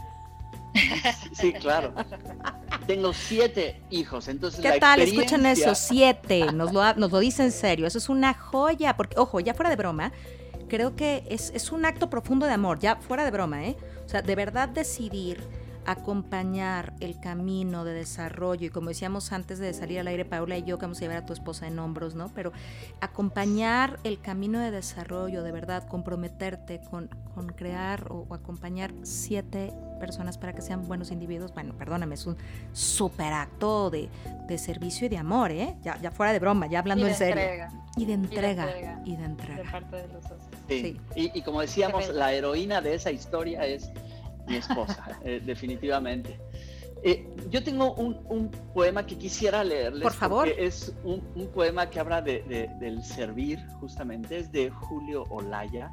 [1.33, 1.95] Sí, claro.
[2.87, 4.61] Tengo siete hijos, entonces.
[4.61, 5.01] ¿Qué tal?
[5.01, 6.53] Escuchen eso, siete.
[6.53, 7.87] Nos lo, nos lo dice en serio.
[7.87, 8.97] Eso es una joya.
[8.97, 10.13] Porque, ojo, ya fuera de broma,
[10.69, 13.77] creo que es, es un acto profundo de amor, ya fuera de broma, ¿eh?
[14.05, 15.41] O sea, de verdad decidir
[15.91, 20.63] acompañar el camino de desarrollo, y como decíamos antes de salir al aire, Paula y
[20.63, 22.29] yo, que vamos a llevar a tu esposa en hombros, ¿no?
[22.33, 22.53] Pero
[23.01, 30.39] acompañar el camino de desarrollo, de verdad, comprometerte con, con crear o, acompañar siete personas
[30.39, 32.37] para que sean buenos individuos, bueno, perdóname, es un
[32.73, 34.09] súper acto de,
[34.47, 35.75] de, servicio y de amor, ¿eh?
[35.83, 37.67] Ya, ya fuera de broma, ya hablando en serio.
[37.97, 39.03] Y de entrega.
[39.05, 39.65] Y de entrega.
[39.65, 40.25] de parte de los
[40.69, 41.01] Sí.
[41.17, 43.91] Y, y, como decíamos, la heroína de esa historia es
[44.51, 46.39] mi esposa, eh, definitivamente.
[47.03, 50.03] Eh, yo tengo un, poema que quisiera leerles.
[50.03, 50.49] Por favor.
[50.49, 51.23] Es un,
[51.55, 54.39] poema que habla de, del servir, justamente.
[54.39, 55.91] Es de Julio Olaya.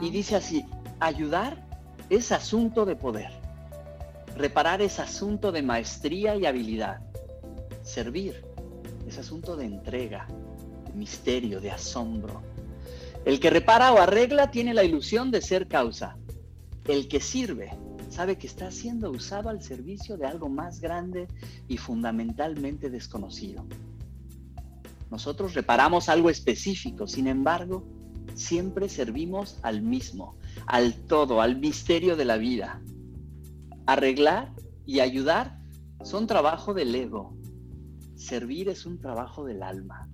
[0.00, 0.64] Y dice así,
[0.98, 1.64] ayudar
[2.10, 3.30] es asunto de poder.
[4.36, 7.00] Reparar es asunto de maestría y habilidad.
[7.82, 8.44] Servir
[9.06, 10.26] es asunto de entrega,
[10.86, 12.42] de misterio, de asombro.
[13.24, 16.16] El que repara o arregla tiene la ilusión de ser causa.
[16.88, 17.70] El que sirve
[18.08, 21.28] sabe que está siendo usado al servicio de algo más grande
[21.68, 23.66] y fundamentalmente desconocido.
[25.10, 27.86] Nosotros reparamos algo específico, sin embargo,
[28.34, 32.80] siempre servimos al mismo, al todo, al misterio de la vida.
[33.86, 34.54] Arreglar
[34.86, 35.58] y ayudar
[36.02, 37.36] son trabajo del ego.
[38.16, 40.08] Servir es un trabajo del alma.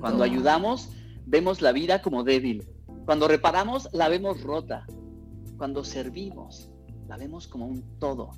[0.00, 0.88] Cuando ayudamos,
[1.26, 2.66] vemos la vida como débil.
[3.04, 4.86] Cuando reparamos, la vemos rota.
[5.56, 6.70] Cuando servimos,
[7.08, 8.32] la vemos como un todo.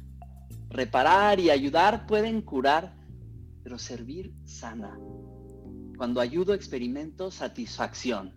[0.68, 2.94] Reparar y ayudar pueden curar,
[3.62, 4.98] pero servir sana.
[5.96, 8.34] Cuando ayudo experimento satisfacción.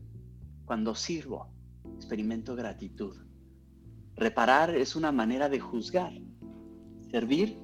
[0.65, 1.49] Cuando sirvo,
[1.95, 3.17] experimento gratitud.
[4.15, 6.13] Reparar es una manera de juzgar.
[7.11, 7.59] Servir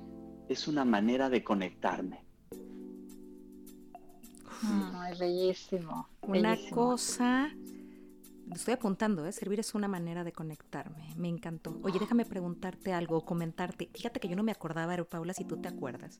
[0.49, 2.27] es una manera de conectarme.
[5.11, 6.07] es bellísimo.
[6.21, 7.49] Una cosa
[8.53, 9.31] estoy apuntando, ¿eh?
[9.31, 11.13] Servir es una manera de conectarme.
[11.15, 11.79] Me encantó.
[11.83, 13.89] Oye, déjame preguntarte algo, comentarte.
[13.93, 16.19] Fíjate que yo no me acordaba, Paula, si tú te acuerdas.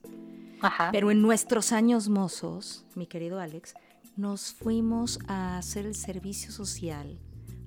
[0.60, 0.90] Ajá.
[0.92, 3.74] Pero en nuestros años mozos, mi querido Alex,
[4.16, 7.18] nos fuimos a hacer el servicio social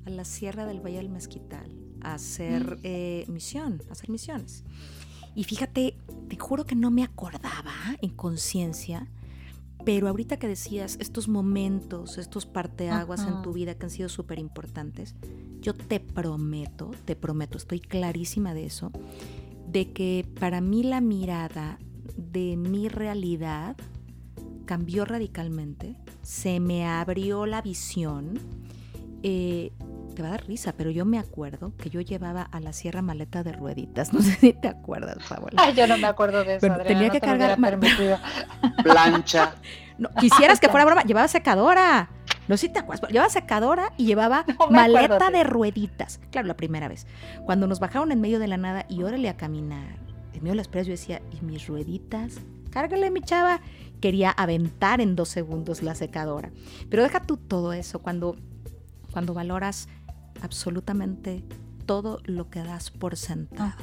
[0.06, 1.72] a la Sierra del Valle del Mezquital,
[2.02, 2.80] a hacer mm.
[2.84, 4.64] eh, misión, a hacer misiones.
[5.36, 5.98] Y fíjate,
[6.28, 9.08] te juro que no me acordaba en conciencia
[9.86, 14.40] pero ahorita que decías estos momentos, estos parteaguas en tu vida que han sido súper
[14.40, 15.16] importantes,
[15.62, 18.92] yo te prometo, te prometo, estoy clarísima de eso,
[19.68, 21.80] de que para mí la mirada
[22.18, 23.76] de mi realidad
[24.66, 28.40] cambió radicalmente, se me abrió la visión.
[29.24, 29.72] Eh,
[30.12, 33.02] te va a dar risa, pero yo me acuerdo que yo llevaba a la sierra
[33.02, 34.12] maleta de rueditas.
[34.22, 35.54] No sé si te acuerdas, Paola.
[35.58, 36.68] Ay, yo no me acuerdo de eso.
[36.86, 37.58] tenía que cargar
[38.84, 39.56] plancha.
[39.98, 42.10] No, quisieras que fuera broma, llevaba secadora.
[42.48, 46.20] No sé si te acuerdas, llevaba secadora y llevaba maleta de rueditas.
[46.32, 47.08] Claro, la primera vez.
[47.46, 50.00] Cuando nos bajaron en medio de la nada y órale a caminar,
[50.34, 52.42] en medio de las playas yo decía, ¿y mis rueditas?
[52.72, 53.62] Cárgale, mi chava.
[54.00, 56.52] Quería aventar en dos segundos la secadora.
[56.90, 58.36] Pero deja tú todo eso cuando,
[59.12, 59.88] cuando valoras
[60.42, 61.44] absolutamente
[61.86, 63.74] todo lo que das por sentado.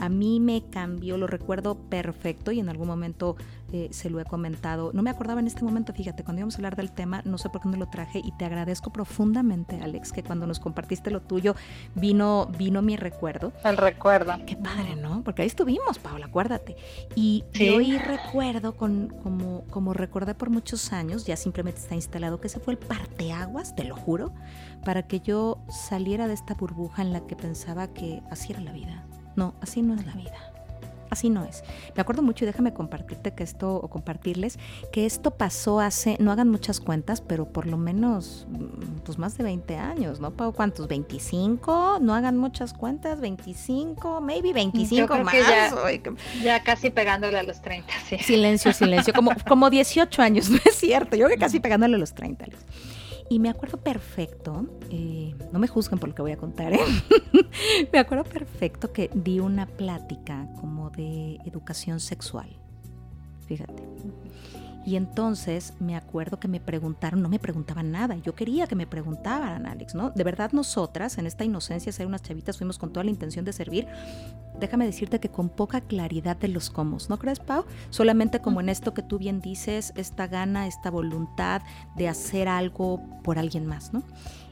[0.00, 3.36] A mí me cambió, lo recuerdo perfecto y en algún momento
[3.72, 4.92] eh, se lo he comentado.
[4.92, 7.48] No me acordaba en este momento, fíjate, cuando íbamos a hablar del tema, no sé
[7.48, 11.22] por qué no lo traje y te agradezco profundamente, Alex, que cuando nos compartiste lo
[11.22, 11.56] tuyo
[11.96, 13.52] vino, vino mi recuerdo.
[13.64, 14.34] El recuerdo.
[14.46, 15.22] Qué padre, ¿no?
[15.24, 16.76] Porque ahí estuvimos, Paula, acuérdate.
[17.16, 22.46] Y hoy recuerdo, con, como, como recordé por muchos años, ya simplemente está instalado, que
[22.46, 24.32] ese fue el parteaguas, te lo juro,
[24.84, 28.72] para que yo saliera de esta burbuja en la que pensaba que así era la
[28.72, 29.04] vida
[29.36, 30.54] no, así no es la vida.
[31.10, 31.62] Así no es.
[31.94, 34.58] Me acuerdo mucho y déjame compartirte que esto, o compartirles,
[34.90, 39.38] que esto pasó hace, no hagan muchas cuentas, pero por lo menos, mm, pues más
[39.38, 40.32] de 20 años, ¿no?
[40.32, 40.88] ¿Cuántos?
[40.88, 42.00] ¿25?
[42.00, 45.34] No hagan muchas cuentas, 25, maybe 25 más.
[46.42, 48.18] Ya, casi pegándole a los 30, sí.
[48.18, 52.12] Silencio, silencio, como, como 18 años, no es cierto, yo que casi pegándole a los
[52.14, 52.46] 30.
[53.28, 56.80] Y me acuerdo perfecto, eh, no me juzguen por lo que voy a contar, ¿eh?
[57.92, 62.48] me acuerdo perfecto que di una plática como de educación sexual.
[63.46, 63.82] Fíjate.
[64.84, 68.86] Y entonces me acuerdo que me preguntaron, no me preguntaban nada, yo quería que me
[68.86, 70.10] preguntaran, Alex, ¿no?
[70.10, 73.52] De verdad nosotras, en esta inocencia, ser unas chavitas, fuimos con toda la intención de
[73.52, 73.86] servir.
[74.60, 77.64] Déjame decirte que con poca claridad de los cómo, ¿no crees, Pau?
[77.90, 81.62] Solamente como en esto que tú bien dices, esta gana, esta voluntad
[81.96, 84.02] de hacer algo por alguien más, ¿no?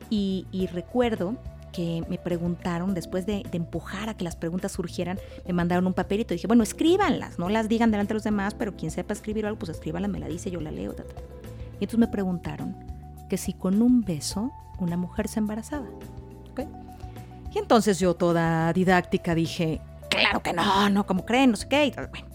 [0.09, 1.37] Y, y recuerdo
[1.73, 6.35] que me preguntaron, después de, empujar a que las preguntas surgieran, me mandaron un papelito
[6.35, 9.47] y dije, bueno, escríbanlas, no las digan delante de los demás, pero quien sepa escribir
[9.47, 10.95] algo, pues escríbanlas, me la dice, yo la leo.
[11.81, 12.77] Y entonces me preguntaron
[13.29, 15.87] que si con un beso una mujer se embarazaba.
[17.55, 21.93] Y entonces yo toda didáctica dije, claro que no, no, como creen, no sé qué.
[21.95, 22.27] Bueno,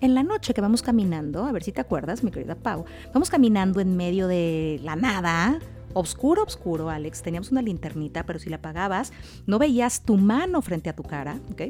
[0.00, 3.30] en la noche que vamos caminando, a ver si te acuerdas, mi querida Pau, vamos
[3.30, 5.58] caminando en medio de la nada,
[5.94, 7.22] Obscuro, obscuro, Alex.
[7.22, 9.12] Teníamos una linternita, pero si la apagabas,
[9.46, 11.62] no veías tu mano frente a tu cara, ¿ok?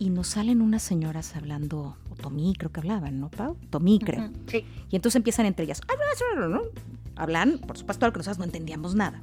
[0.00, 3.56] Y nos salen unas señoras hablando, o Tomí creo que hablaban, ¿no, Pau?
[3.70, 4.30] Tomí creo.
[4.46, 4.64] sí.
[4.90, 5.80] Y entonces empiezan entre ellas,
[7.16, 9.22] hablan, por supuesto, algo que nosotros no entendíamos nada.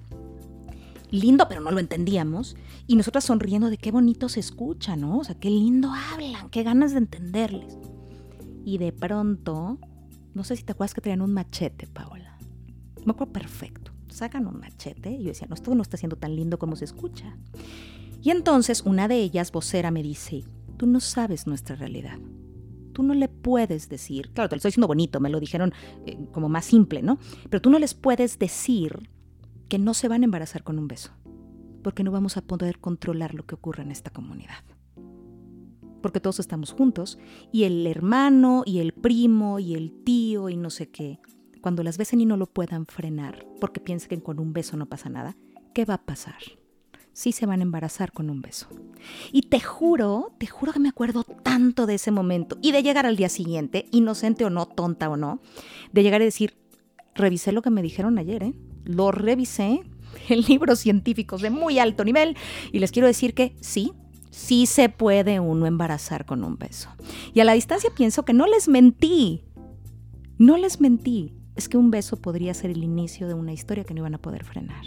[1.11, 2.57] Lindo, pero no lo entendíamos.
[2.87, 5.19] Y nosotras sonriendo de qué bonito se escucha, ¿no?
[5.19, 7.77] O sea, qué lindo hablan, qué ganas de entenderles.
[8.65, 9.77] Y de pronto,
[10.33, 12.37] no sé si te acuerdas que traían un machete, Paola.
[13.05, 15.11] Me acuerdo perfecto sacan un machete.
[15.11, 17.37] Y yo decía, no, esto no está siendo tan lindo como se escucha.
[18.21, 20.43] Y entonces una de ellas, vocera, me dice,
[20.77, 22.17] tú no sabes nuestra realidad.
[22.93, 25.73] Tú no le puedes decir, claro, te lo estoy diciendo bonito, me lo dijeron
[26.05, 27.19] eh, como más simple, ¿no?
[27.49, 29.09] Pero tú no les puedes decir
[29.67, 31.11] que no se van a embarazar con un beso,
[31.83, 34.63] porque no vamos a poder controlar lo que ocurre en esta comunidad.
[36.01, 37.17] Porque todos estamos juntos
[37.51, 41.19] y el hermano y el primo y el tío y no sé qué
[41.65, 44.85] cuando las besen y no lo puedan frenar porque piensen que con un beso no
[44.85, 45.35] pasa nada,
[45.73, 46.35] ¿qué va a pasar?
[47.11, 48.67] Sí se van a embarazar con un beso.
[49.31, 53.07] Y te juro, te juro que me acuerdo tanto de ese momento y de llegar
[53.07, 55.41] al día siguiente, inocente o no, tonta o no,
[55.91, 56.55] de llegar y decir,
[57.15, 58.53] revisé lo que me dijeron ayer, ¿eh?
[58.83, 59.81] Lo revisé
[60.29, 62.37] en libros científicos de muy alto nivel
[62.71, 63.91] y les quiero decir que sí,
[64.29, 66.89] sí se puede uno embarazar con un beso.
[67.33, 69.41] Y a la distancia pienso que no les mentí,
[70.37, 73.93] no les mentí es que un beso podría ser el inicio de una historia que
[73.93, 74.85] no iban a poder frenar.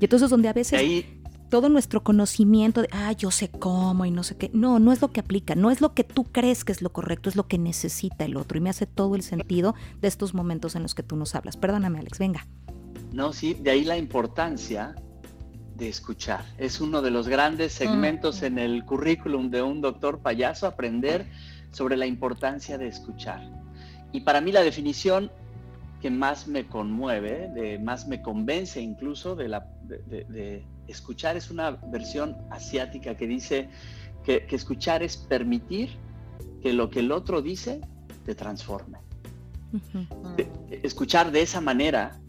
[0.00, 1.04] Y entonces donde a veces
[1.48, 5.00] todo nuestro conocimiento de, ah, yo sé cómo y no sé qué, no, no es
[5.00, 7.46] lo que aplica, no es lo que tú crees que es lo correcto, es lo
[7.46, 8.58] que necesita el otro.
[8.58, 11.56] Y me hace todo el sentido de estos momentos en los que tú nos hablas.
[11.56, 12.46] Perdóname, Alex, venga.
[13.12, 14.94] No, sí, de ahí la importancia
[15.76, 16.44] de escuchar.
[16.58, 21.30] Es uno de los grandes segmentos en el currículum de un doctor payaso, aprender
[21.70, 23.63] sobre la importancia de escuchar
[24.14, 25.32] y para mí la definición
[26.00, 31.72] que más me conmueve, de más me convence incluso de, la, de, escuchar es una
[31.72, 33.68] versión asiática que dice
[34.22, 35.96] que, escuchar es permitir
[36.62, 37.80] que lo que el otro dice
[38.24, 38.98] te transforme.
[40.70, 42.20] escuchar de esa manera,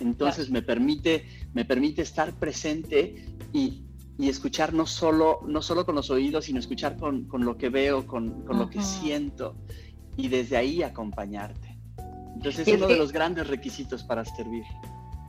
[0.00, 3.84] entonces me, permite, me permite estar presente y,
[4.18, 8.46] escuchar no solo, no solo con los oídos, sino escuchar con, lo que veo, con,
[8.48, 9.56] lo que siento
[10.16, 11.76] y desde ahí acompañarte.
[12.34, 14.64] Entonces es uno de los grandes requisitos para servir.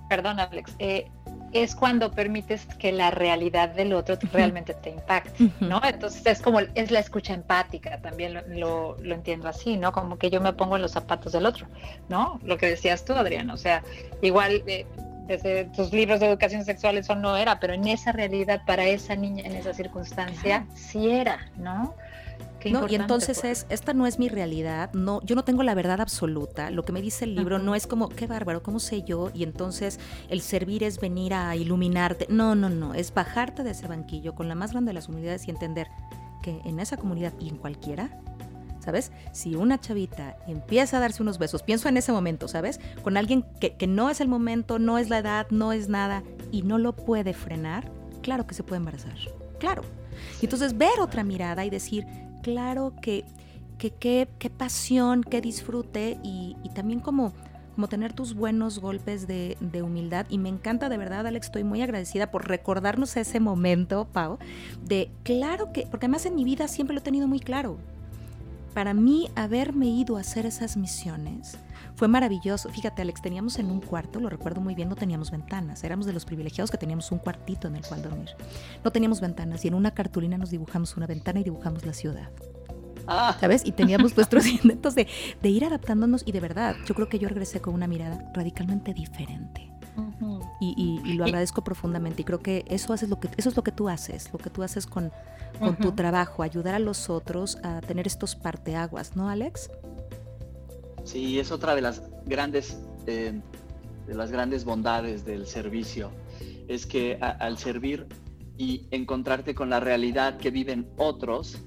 [0.10, 0.76] Perdón, Alex.
[0.80, 1.08] Eh,
[1.52, 5.82] es cuando permites que la realidad del otro realmente te impacte, ¿no?
[5.84, 9.94] Entonces es como, es la escucha empática, también lo, lo, entiendo así, ¿no?
[9.94, 11.68] Como que yo me pongo en los zapatos del otro,
[12.10, 12.42] ¿no?
[12.44, 13.84] Lo que decías tú, Adrián, o sea,
[14.22, 14.86] igual eh,
[15.28, 19.16] desde tus libros de educación sexual eso no era, pero en esa realidad, para esa
[19.16, 21.96] niña, en esa circunstancia, sí era, ¿no?
[22.72, 23.64] No, y entonces pues.
[23.64, 26.92] es, esta no es mi realidad, no, yo no tengo la verdad absoluta, lo que
[26.92, 29.32] me dice el libro no es como, qué bárbaro, ¿cómo sé yo?
[29.34, 30.00] Y entonces
[30.30, 34.48] el servir es venir a iluminarte, no, no, no, es bajarte de ese banquillo con
[34.48, 35.88] la más grande de las unidades y entender
[36.42, 38.22] que en esa comunidad y en cualquiera,
[38.80, 39.12] ¿sabes?
[39.32, 42.80] Si una chavita empieza a darse unos besos, pienso en ese momento, ¿sabes?
[43.04, 46.24] Con alguien que, que no es el momento, no es la edad, no es nada,
[46.52, 49.16] y no lo puede frenar, claro que se puede embarazar,
[49.60, 49.82] claro.
[50.42, 52.06] Y entonces ver otra mirada y decir,
[52.46, 53.26] claro que
[53.80, 57.34] qué pasión, qué disfrute y, también como,
[57.74, 60.28] como tener tus buenos golpes de, humildad.
[60.30, 64.38] Y me encanta de verdad, Alex, estoy muy agradecida por recordarnos ese momento, Pau,
[64.84, 67.78] de claro que, porque además en mi vida siempre lo he tenido muy claro.
[68.76, 71.58] Para mí, haberme ido a hacer esas misiones
[71.96, 72.70] fue maravilloso.
[72.70, 75.84] Fíjate, Alex, teníamos en un cuarto, lo recuerdo muy bien, no teníamos ventanas.
[75.84, 78.30] Éramos de los privilegiados que teníamos un cuartito en el cual dormir.
[78.84, 82.30] No teníamos ventanas y en una cartulina nos dibujamos una ventana y dibujamos la ciudad.
[83.08, 83.38] Ah.
[83.40, 83.66] ¿Sabes?
[83.66, 85.08] Y teníamos nuestros intentos de,
[85.42, 88.94] de, ir adaptándonos y de verdad, yo creo que yo regresé con una mirada radicalmente
[88.94, 89.72] diferente.
[90.60, 93.64] y, y, lo agradezco profundamente y creo que eso, haces lo que eso es lo
[93.64, 95.12] que tú haces, lo que tú haces con,
[95.60, 99.70] con tu trabajo, ayudar a los otros a tener estos parteaguas, ¿no, Alex?
[101.06, 103.40] Sí, es otra de las grandes, eh,
[104.08, 106.12] de las grandes bondades del servicio.
[106.68, 108.08] Es que al servir
[108.58, 111.60] y encontrarte con la realidad que viven otros,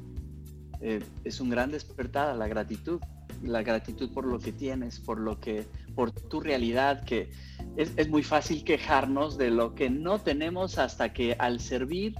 [0.81, 3.01] eh, es un gran despertar a la gratitud.
[3.45, 5.65] La gratitud por lo que tienes, por lo que,
[5.95, 7.31] por tu realidad, que
[7.77, 12.17] es, es muy fácil quejarnos de lo que no tenemos hasta que al servir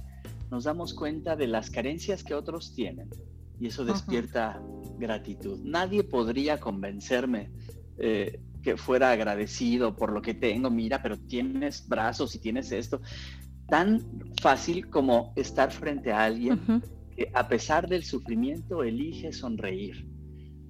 [0.49, 3.09] nos damos cuenta de las carencias que otros tienen
[3.59, 4.61] y eso despierta
[4.99, 5.59] gratitud.
[5.63, 7.51] Nadie podría convencerme
[7.97, 13.01] eh, que fuera agradecido por lo que tengo, mira, pero tienes brazos y tienes esto.
[13.67, 14.03] Tan
[14.41, 16.81] fácil como estar frente a alguien
[17.15, 20.07] que a pesar del sufrimiento elige sonreír.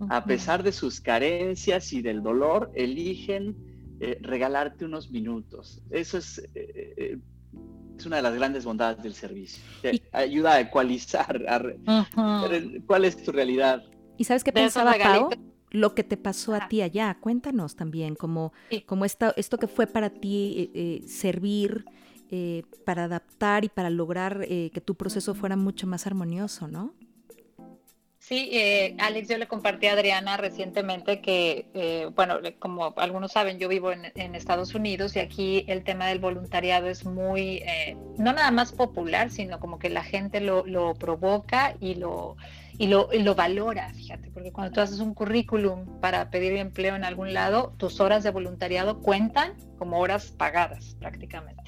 [0.09, 3.57] A pesar de sus carencias y del dolor, eligen
[3.99, 5.81] eh, regalarte unos minutos.
[5.89, 7.17] Eso es, eh,
[7.97, 9.61] es una de las grandes bondades del servicio.
[9.81, 11.43] Te ayuda a ecualizar,
[12.87, 13.83] cuál es tu realidad.
[14.19, 15.29] ¿Y sabes qué pensaba, Pau?
[15.71, 17.17] Lo que te pasó a ti allá.
[17.19, 18.53] Cuéntanos también, como,
[18.85, 21.85] como esto, esto que fue para ti servir,
[22.85, 26.93] para adaptar y para lograr que tu proceso fuera mucho más armonioso, ¿no?
[28.29, 33.57] Sí, eh, Alex, yo le compartí a Adriana recientemente que, eh, bueno, como algunos saben,
[33.57, 38.31] yo vivo en, Estados Unidos y aquí el tema del voluntariado es muy, eh, no
[38.31, 42.37] nada más popular, sino como que la gente lo, provoca y lo,
[42.77, 46.95] y lo, y lo, valora, fíjate, porque cuando tú haces un currículum para pedir empleo
[46.95, 51.63] en algún lado, tus horas de voluntariado cuentan como horas pagadas prácticamente.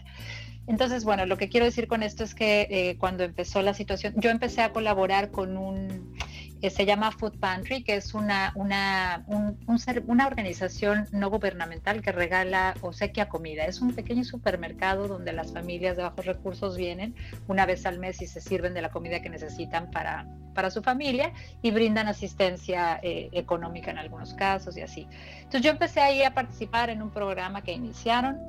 [0.67, 4.29] Entonces, bueno, lo que quiero decir con esto es que cuando empezó la situación, yo
[4.29, 6.13] empecé a colaborar con un
[6.61, 9.25] que se llama Food Pantry, que es una, una,
[10.07, 13.65] una organización no gubernamental que regala o sequia comida.
[13.65, 17.15] Es un pequeño supermercado donde las familias de bajos recursos vienen
[17.47, 20.83] una vez al mes y se sirven de la comida que necesitan para, para su
[20.83, 21.33] familia
[21.63, 25.07] y brindan asistencia eh, económica en algunos casos y así.
[25.37, 28.39] Entonces yo empecé ahí a participar en un programa que iniciaron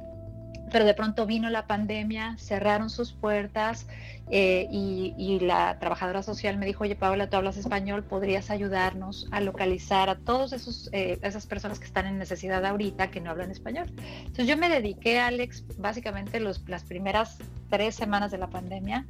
[0.72, 3.86] pero de pronto vino la pandemia, cerraron sus puertas
[4.30, 9.40] eh, y, la trabajadora social me dijo, oye Paola, tú hablas español, ¿podrías ayudarnos a
[9.40, 10.52] localizar a todas
[10.92, 13.92] eh, esas personas que están en necesidad ahorita que no hablan español?
[14.20, 19.06] Entonces yo me dediqué, Alex, básicamente los, las primeras tres semanas de la pandemia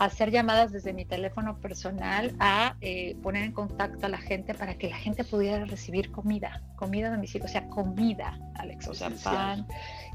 [0.00, 4.78] hacer llamadas desde mi teléfono personal a eh, poner en contacto a la gente para
[4.78, 9.10] que la gente pudiera recibir comida, comida a domicilio, o sea, comida, Alex, o sea,
[9.22, 9.66] pan,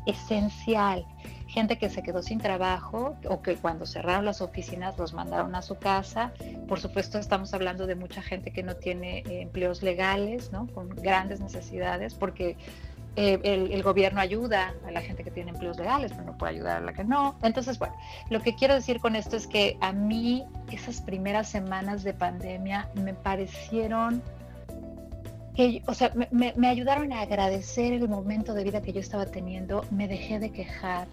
[0.08, 1.06] esencial.
[1.48, 5.62] Gente que se quedó sin trabajo o que cuando cerraron las oficinas los mandaron a
[5.62, 6.34] su casa.
[6.68, 10.66] Por supuesto, estamos hablando de mucha gente que no tiene eh, empleos legales, ¿no?
[10.66, 12.58] Con grandes necesidades, porque
[13.18, 16.78] eh, el, gobierno ayuda a la gente que tiene empleos legales, pero no puede ayudar
[16.78, 17.36] a la que no.
[17.44, 17.96] Entonces, bueno,
[18.30, 22.90] lo que quiero decir con esto es que a mí esas primeras semanas de pandemia
[22.96, 24.22] me parecieron
[25.56, 29.86] que, o sea, me, ayudaron a agradecer el momento de vida que yo estaba teniendo,
[29.90, 31.08] me dejé de quejar,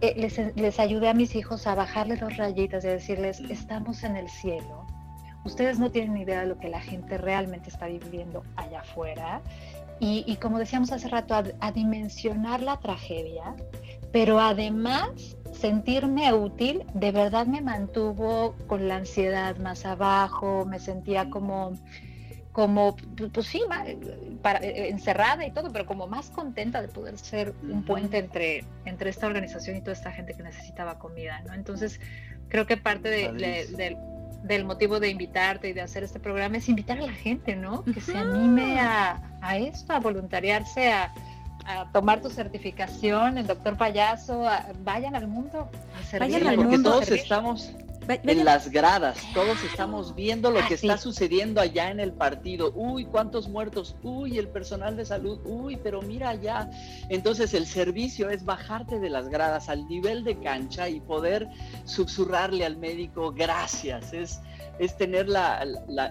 [0.00, 4.16] eh, les, ayudé a mis hijos a bajarle dos rayitas y a decirles, estamos en
[4.16, 4.84] el cielo,
[5.44, 9.40] ustedes no tienen idea de lo que la gente realmente está viviendo allá afuera.
[9.98, 13.54] Y, como decíamos hace rato, a dimensionar la tragedia,
[14.12, 21.30] pero además sentirme útil de verdad me mantuvo con la ansiedad más abajo, me sentía
[21.30, 21.72] como
[22.56, 22.96] como,
[23.34, 23.60] pues sí,
[24.40, 28.64] para, eh, encerrada y todo, pero como más contenta de poder ser un puente entre,
[28.86, 31.52] entre esta organización y toda esta gente que necesitaba comida, ¿no?
[31.52, 32.00] Entonces,
[32.48, 33.10] creo que parte
[34.46, 37.84] del motivo de invitarte y de hacer este programa es invitar a la gente, ¿no?
[37.84, 41.12] Que se anime a, a esto, a voluntariarse, a,
[41.66, 44.44] a tomar tu certificación en Doctor Payaso,
[44.84, 45.68] vayan al mundo.
[46.14, 46.90] A vayan al mundo.
[46.90, 47.72] Todos estamos
[48.08, 52.72] en las gradas, todos estamos viendo lo que está sucediendo allá en el partido.
[52.74, 53.96] Uy, cuántos muertos.
[54.02, 55.40] Uy, el personal de salud.
[55.44, 56.70] Uy, pero mira allá.
[57.08, 61.48] Entonces el servicio es bajarte de las gradas al nivel de cancha y poder
[61.84, 64.12] susurrarle al médico gracias.
[64.12, 64.40] Es,
[64.78, 65.26] es tener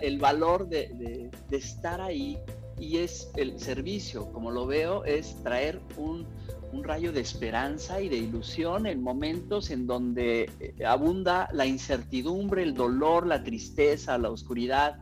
[0.02, 2.39] el valor de estar ahí
[2.80, 6.28] y es el servicio, como lo veo, es traer un
[6.76, 12.63] un rayo de esperanza y de ilusión en momentos en donde eh, abunda la incertidumbre,
[12.63, 14.97] el dolor, la tristeza, la oscuridad.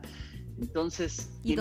[0.60, 1.56] Entonces, y,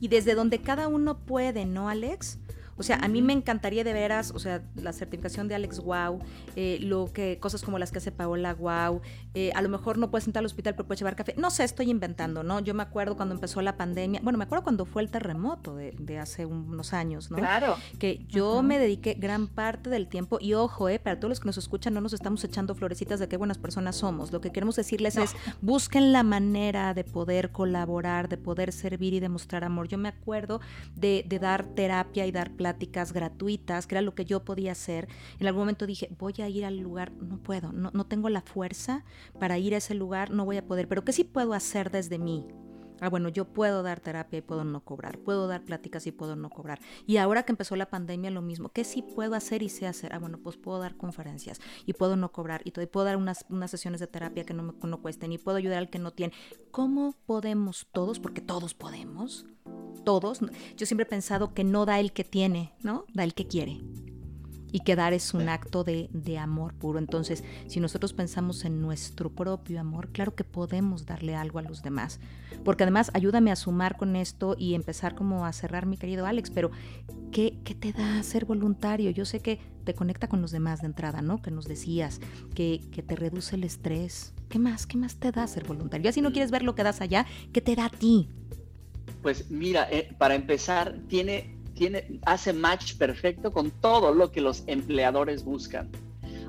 [0.00, 2.38] y desde donde cada uno puede, ¿no, Alex?
[2.76, 6.20] O sea, a mí me encantaría de veras, o sea, la certificación de Alex Wow,
[6.56, 9.00] eh, lo que, cosas como las que hace Paola Wow,
[9.34, 11.34] eh, a lo mejor no puedes entrar al hospital, pero puedes llevar café.
[11.36, 12.60] No sé, estoy inventando, ¿no?
[12.60, 16.18] Yo me acuerdo cuando empezó la pandemia, bueno, me acuerdo cuando fue el terremoto de,
[16.18, 17.38] hace unos años, ¿no?
[17.38, 17.76] Claro.
[17.98, 21.46] Que yo me dediqué gran parte del tiempo, y ojo, eh, para todos los que
[21.46, 24.32] nos escuchan, no nos estamos echando florecitas de qué buenas personas somos.
[24.32, 29.20] Lo que queremos decirles es, busquen la manera de poder colaborar, de poder servir y
[29.20, 29.88] demostrar amor.
[29.88, 30.60] Yo me acuerdo
[30.94, 35.06] de, de dar terapia y dar pláticas gratuitas, que era lo que yo podía hacer.
[35.38, 38.40] En algún momento dije, voy a ir al lugar, no puedo, no, no tengo la
[38.40, 39.04] fuerza
[39.38, 42.18] para ir a ese lugar, no voy a poder, pero ¿qué sí puedo hacer desde
[42.18, 42.46] mí?
[43.00, 46.36] Ah, bueno, yo puedo dar terapia y puedo no cobrar, puedo dar pláticas y puedo
[46.36, 46.80] no cobrar.
[47.06, 48.70] Y ahora que empezó la pandemia, lo mismo.
[48.70, 50.14] ¿Qué sí puedo hacer y sé hacer?
[50.14, 53.70] Ah, bueno, pues puedo dar conferencias y puedo no cobrar y puedo dar unas, unas
[53.70, 56.32] sesiones de terapia que no, me, no cuesten y puedo ayudar al que no tiene.
[56.70, 58.20] ¿Cómo podemos todos?
[58.20, 59.46] Porque todos podemos
[60.04, 60.40] todos.
[60.76, 63.06] Yo siempre he pensado que no da el que tiene, ¿no?
[63.12, 63.80] Da el que quiere.
[64.74, 66.98] Y que dar es un acto de, de, amor puro.
[66.98, 71.84] Entonces, si nosotros pensamos en nuestro propio amor, claro que podemos darle algo a los
[71.84, 72.18] demás.
[72.64, 76.50] Porque además, ayúdame a sumar con esto y empezar como a cerrar, mi querido Alex,
[76.50, 76.72] pero
[77.30, 79.12] ¿qué, qué te da ser voluntario?
[79.12, 81.40] Yo sé que te conecta con los demás de entrada, ¿no?
[81.40, 82.20] Que nos decías,
[82.56, 84.34] que, que te reduce el estrés.
[84.48, 84.88] ¿Qué más?
[84.88, 86.06] ¿Qué más te da ser voluntario?
[86.06, 88.28] Ya si no quieres ver lo que das allá, ¿qué te da a ti?
[89.22, 94.64] Pues mira, eh, para empezar, tiene tiene, hace match perfecto con todo lo que los
[94.66, 95.88] empleadores buscan.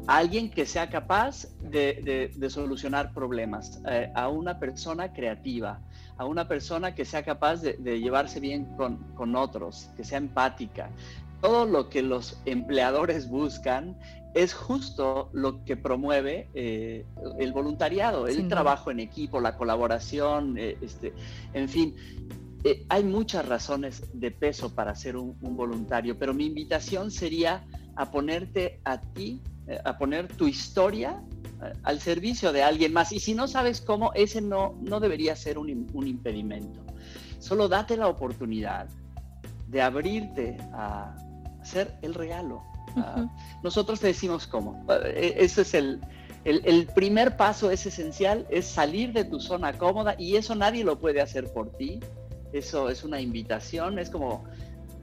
[0.08, 5.80] Alguien que sea capaz de, solucionar problemas, eh, a una persona creativa,
[6.18, 10.90] a una persona que sea capaz de, llevarse bien con, otros, que sea empática.
[11.42, 13.98] Todo lo que los empleadores buscan
[14.36, 17.06] es justo lo que promueve eh,
[17.40, 21.14] el voluntariado, el trabajo en equipo, la colaboración, eh, este,
[21.54, 21.96] en fin.
[22.66, 27.63] Eh, hay muchas razones de peso para ser un, voluntario, pero mi invitación sería
[27.95, 31.22] a ponerte a ti, eh, a poner tu historia
[31.61, 33.11] eh, al servicio de alguien más.
[33.11, 36.84] Y si no sabes cómo, ese no, no debería ser un, impedimento.
[37.38, 38.89] Solo date la oportunidad
[39.68, 41.16] de abrirte a
[41.61, 42.63] hacer el regalo.
[42.97, 43.28] Ah,
[43.61, 44.84] nosotros te decimos cómo.
[45.13, 46.01] Ese es el,
[46.45, 50.97] el, primer paso, es esencial, es salir de tu zona cómoda y eso nadie lo
[50.97, 51.99] puede hacer por ti
[52.58, 54.43] eso es una invitación, es como,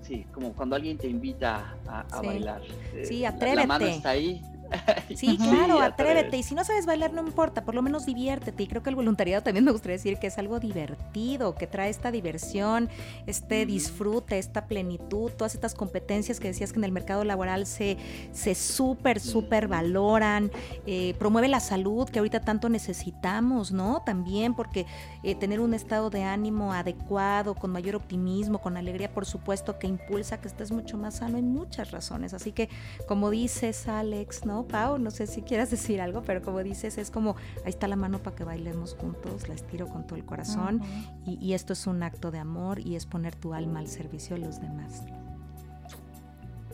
[0.03, 2.63] sí, como cuando alguien te invita a, bailar.
[3.05, 3.57] Sí, atrévete.
[3.57, 4.43] La, mano está ahí.
[5.17, 6.39] Sí, claro, atrévete.
[6.39, 8.63] Y si no sabes bailar, no importa, por lo menos diviértete.
[8.63, 11.91] Y creo que el voluntariado también me gustaría decir que es algo divertido, que trae
[11.91, 12.89] esta diversión,
[13.27, 17.99] este disfrute, esta plenitud, todas estas competencias que decías que en el mercado laboral se,
[18.33, 20.51] se súper, súper valoran.
[20.87, 24.03] Eh, promueve la salud que ahorita tanto necesitamos, ¿no?
[24.05, 24.87] También porque
[25.23, 29.87] eh, tener un estado de ánimo adecuado, con mayor optimismo, con alegría, por supuesto, que
[29.87, 32.35] impulsa que estés mucho más sano en muchas razones.
[32.35, 32.69] Así que,
[33.07, 34.62] como dices, Alex, ¿no?
[34.67, 37.97] Pau, no sé si quieras decir algo, pero como dices, es como, ahí está la
[37.97, 40.83] mano para que bailemos juntos, la estiro con todo el corazón
[41.27, 44.47] y, esto es un acto de amor y es poner tu alma al servicio de
[44.47, 45.05] los demás.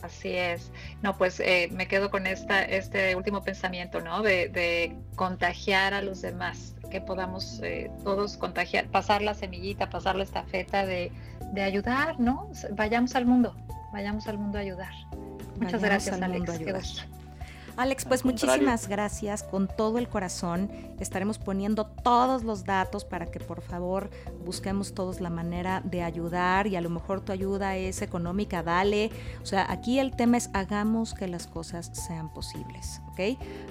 [0.01, 0.71] Así es.
[1.01, 4.21] No, pues eh, me quedo con esta, este último pensamiento, ¿no?
[4.21, 10.23] De, contagiar a los demás, que podamos eh, todos contagiar, pasar la semillita, pasar la
[10.23, 11.11] estafeta de,
[11.51, 12.49] de, ayudar, ¿no?
[12.71, 13.53] Vayamos al mundo,
[13.91, 14.93] vayamos al mundo a ayudar.
[15.59, 17.18] Muchas gracias, Alex.
[17.79, 20.69] Alex, pues muchísimas gracias con todo el corazón.
[20.99, 24.09] Estaremos poniendo todos los datos para que por favor
[24.43, 29.11] busquemos todos la manera de ayudar y a lo mejor tu ayuda es económica, dale.
[29.41, 32.99] O sea, aquí el tema es hagamos que las cosas sean posibles,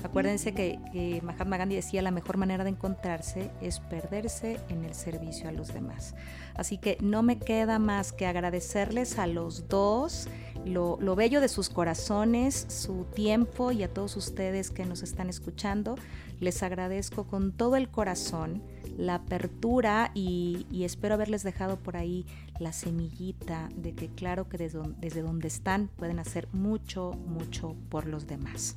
[0.03, 5.49] Acuérdense que, Mahatma Gandhi decía la mejor manera de encontrarse es perderse en el servicio
[5.49, 6.15] a los demás.
[6.55, 10.29] Así que no me queda más que agradecerles a los dos
[10.65, 15.97] lo, bello de sus corazones, su tiempo y a todos ustedes que nos están escuchando.
[16.41, 18.63] Les agradezco con todo el corazón
[18.99, 22.27] la apertura y, espero haberles dejado por ahí
[22.59, 28.27] la semillita de que claro que desde, donde están pueden hacer mucho, mucho por los
[28.27, 28.77] demás.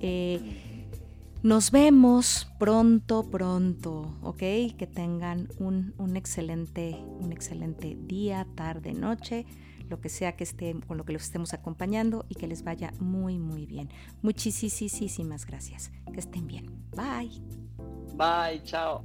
[0.00, 0.86] Eh,
[1.42, 4.38] nos vemos pronto, pronto, ¿ok?
[4.38, 9.46] Que tengan un, un, excelente, un excelente día, tarde, noche
[9.88, 12.92] lo que sea que esté, con lo que los estemos acompañando y que les vaya
[13.00, 13.90] muy, muy bien.
[14.22, 15.90] Muchísimas gracias.
[16.10, 16.70] Que estén bien.
[16.96, 17.42] Bye.
[18.16, 19.04] Bye, chao.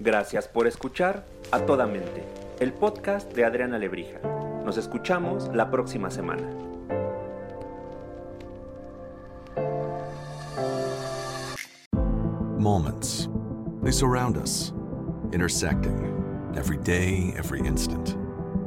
[0.00, 2.24] Gracias por escuchar A Toda Mente,
[2.60, 4.20] el podcast de Adriana Lebrija.
[4.64, 6.48] Nos escuchamos la próxima semana.
[12.58, 13.28] Moments.
[13.82, 14.72] They surround us,
[15.32, 16.18] intersecting.
[16.56, 18.16] every day, every instant.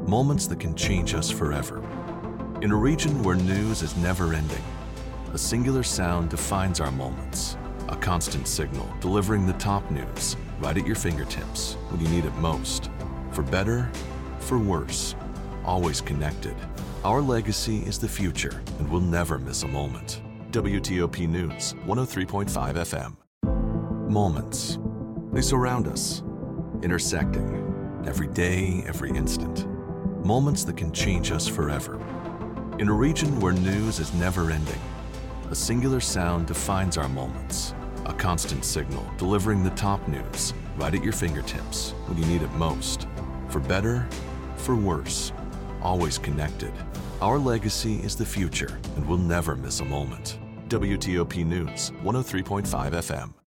[0.07, 1.81] Moments that can change us forever.
[2.61, 4.63] In a region where news is never ending,
[5.33, 7.57] a singular sound defines our moments.
[7.89, 12.35] A constant signal delivering the top news right at your fingertips when you need it
[12.35, 12.91] most.
[13.31, 13.89] For better,
[14.39, 15.15] for worse,
[15.65, 16.55] always connected.
[17.03, 20.21] Our legacy is the future, and we'll never miss a moment.
[20.51, 22.45] WTOP News, 103.5
[22.75, 24.09] FM.
[24.11, 24.77] Moments.
[25.33, 26.21] They surround us,
[26.83, 29.65] intersecting every day, every instant.
[30.23, 31.99] Moments that can change us forever.
[32.77, 34.81] In a region where news is never ending,
[35.49, 37.73] a singular sound defines our moments.
[38.05, 42.51] A constant signal delivering the top news right at your fingertips when you need it
[42.53, 43.07] most.
[43.49, 44.07] For better,
[44.57, 45.31] for worse,
[45.81, 46.73] always connected.
[47.21, 50.39] Our legacy is the future, and we'll never miss a moment.
[50.69, 53.40] WTOP News, 103.5 FM.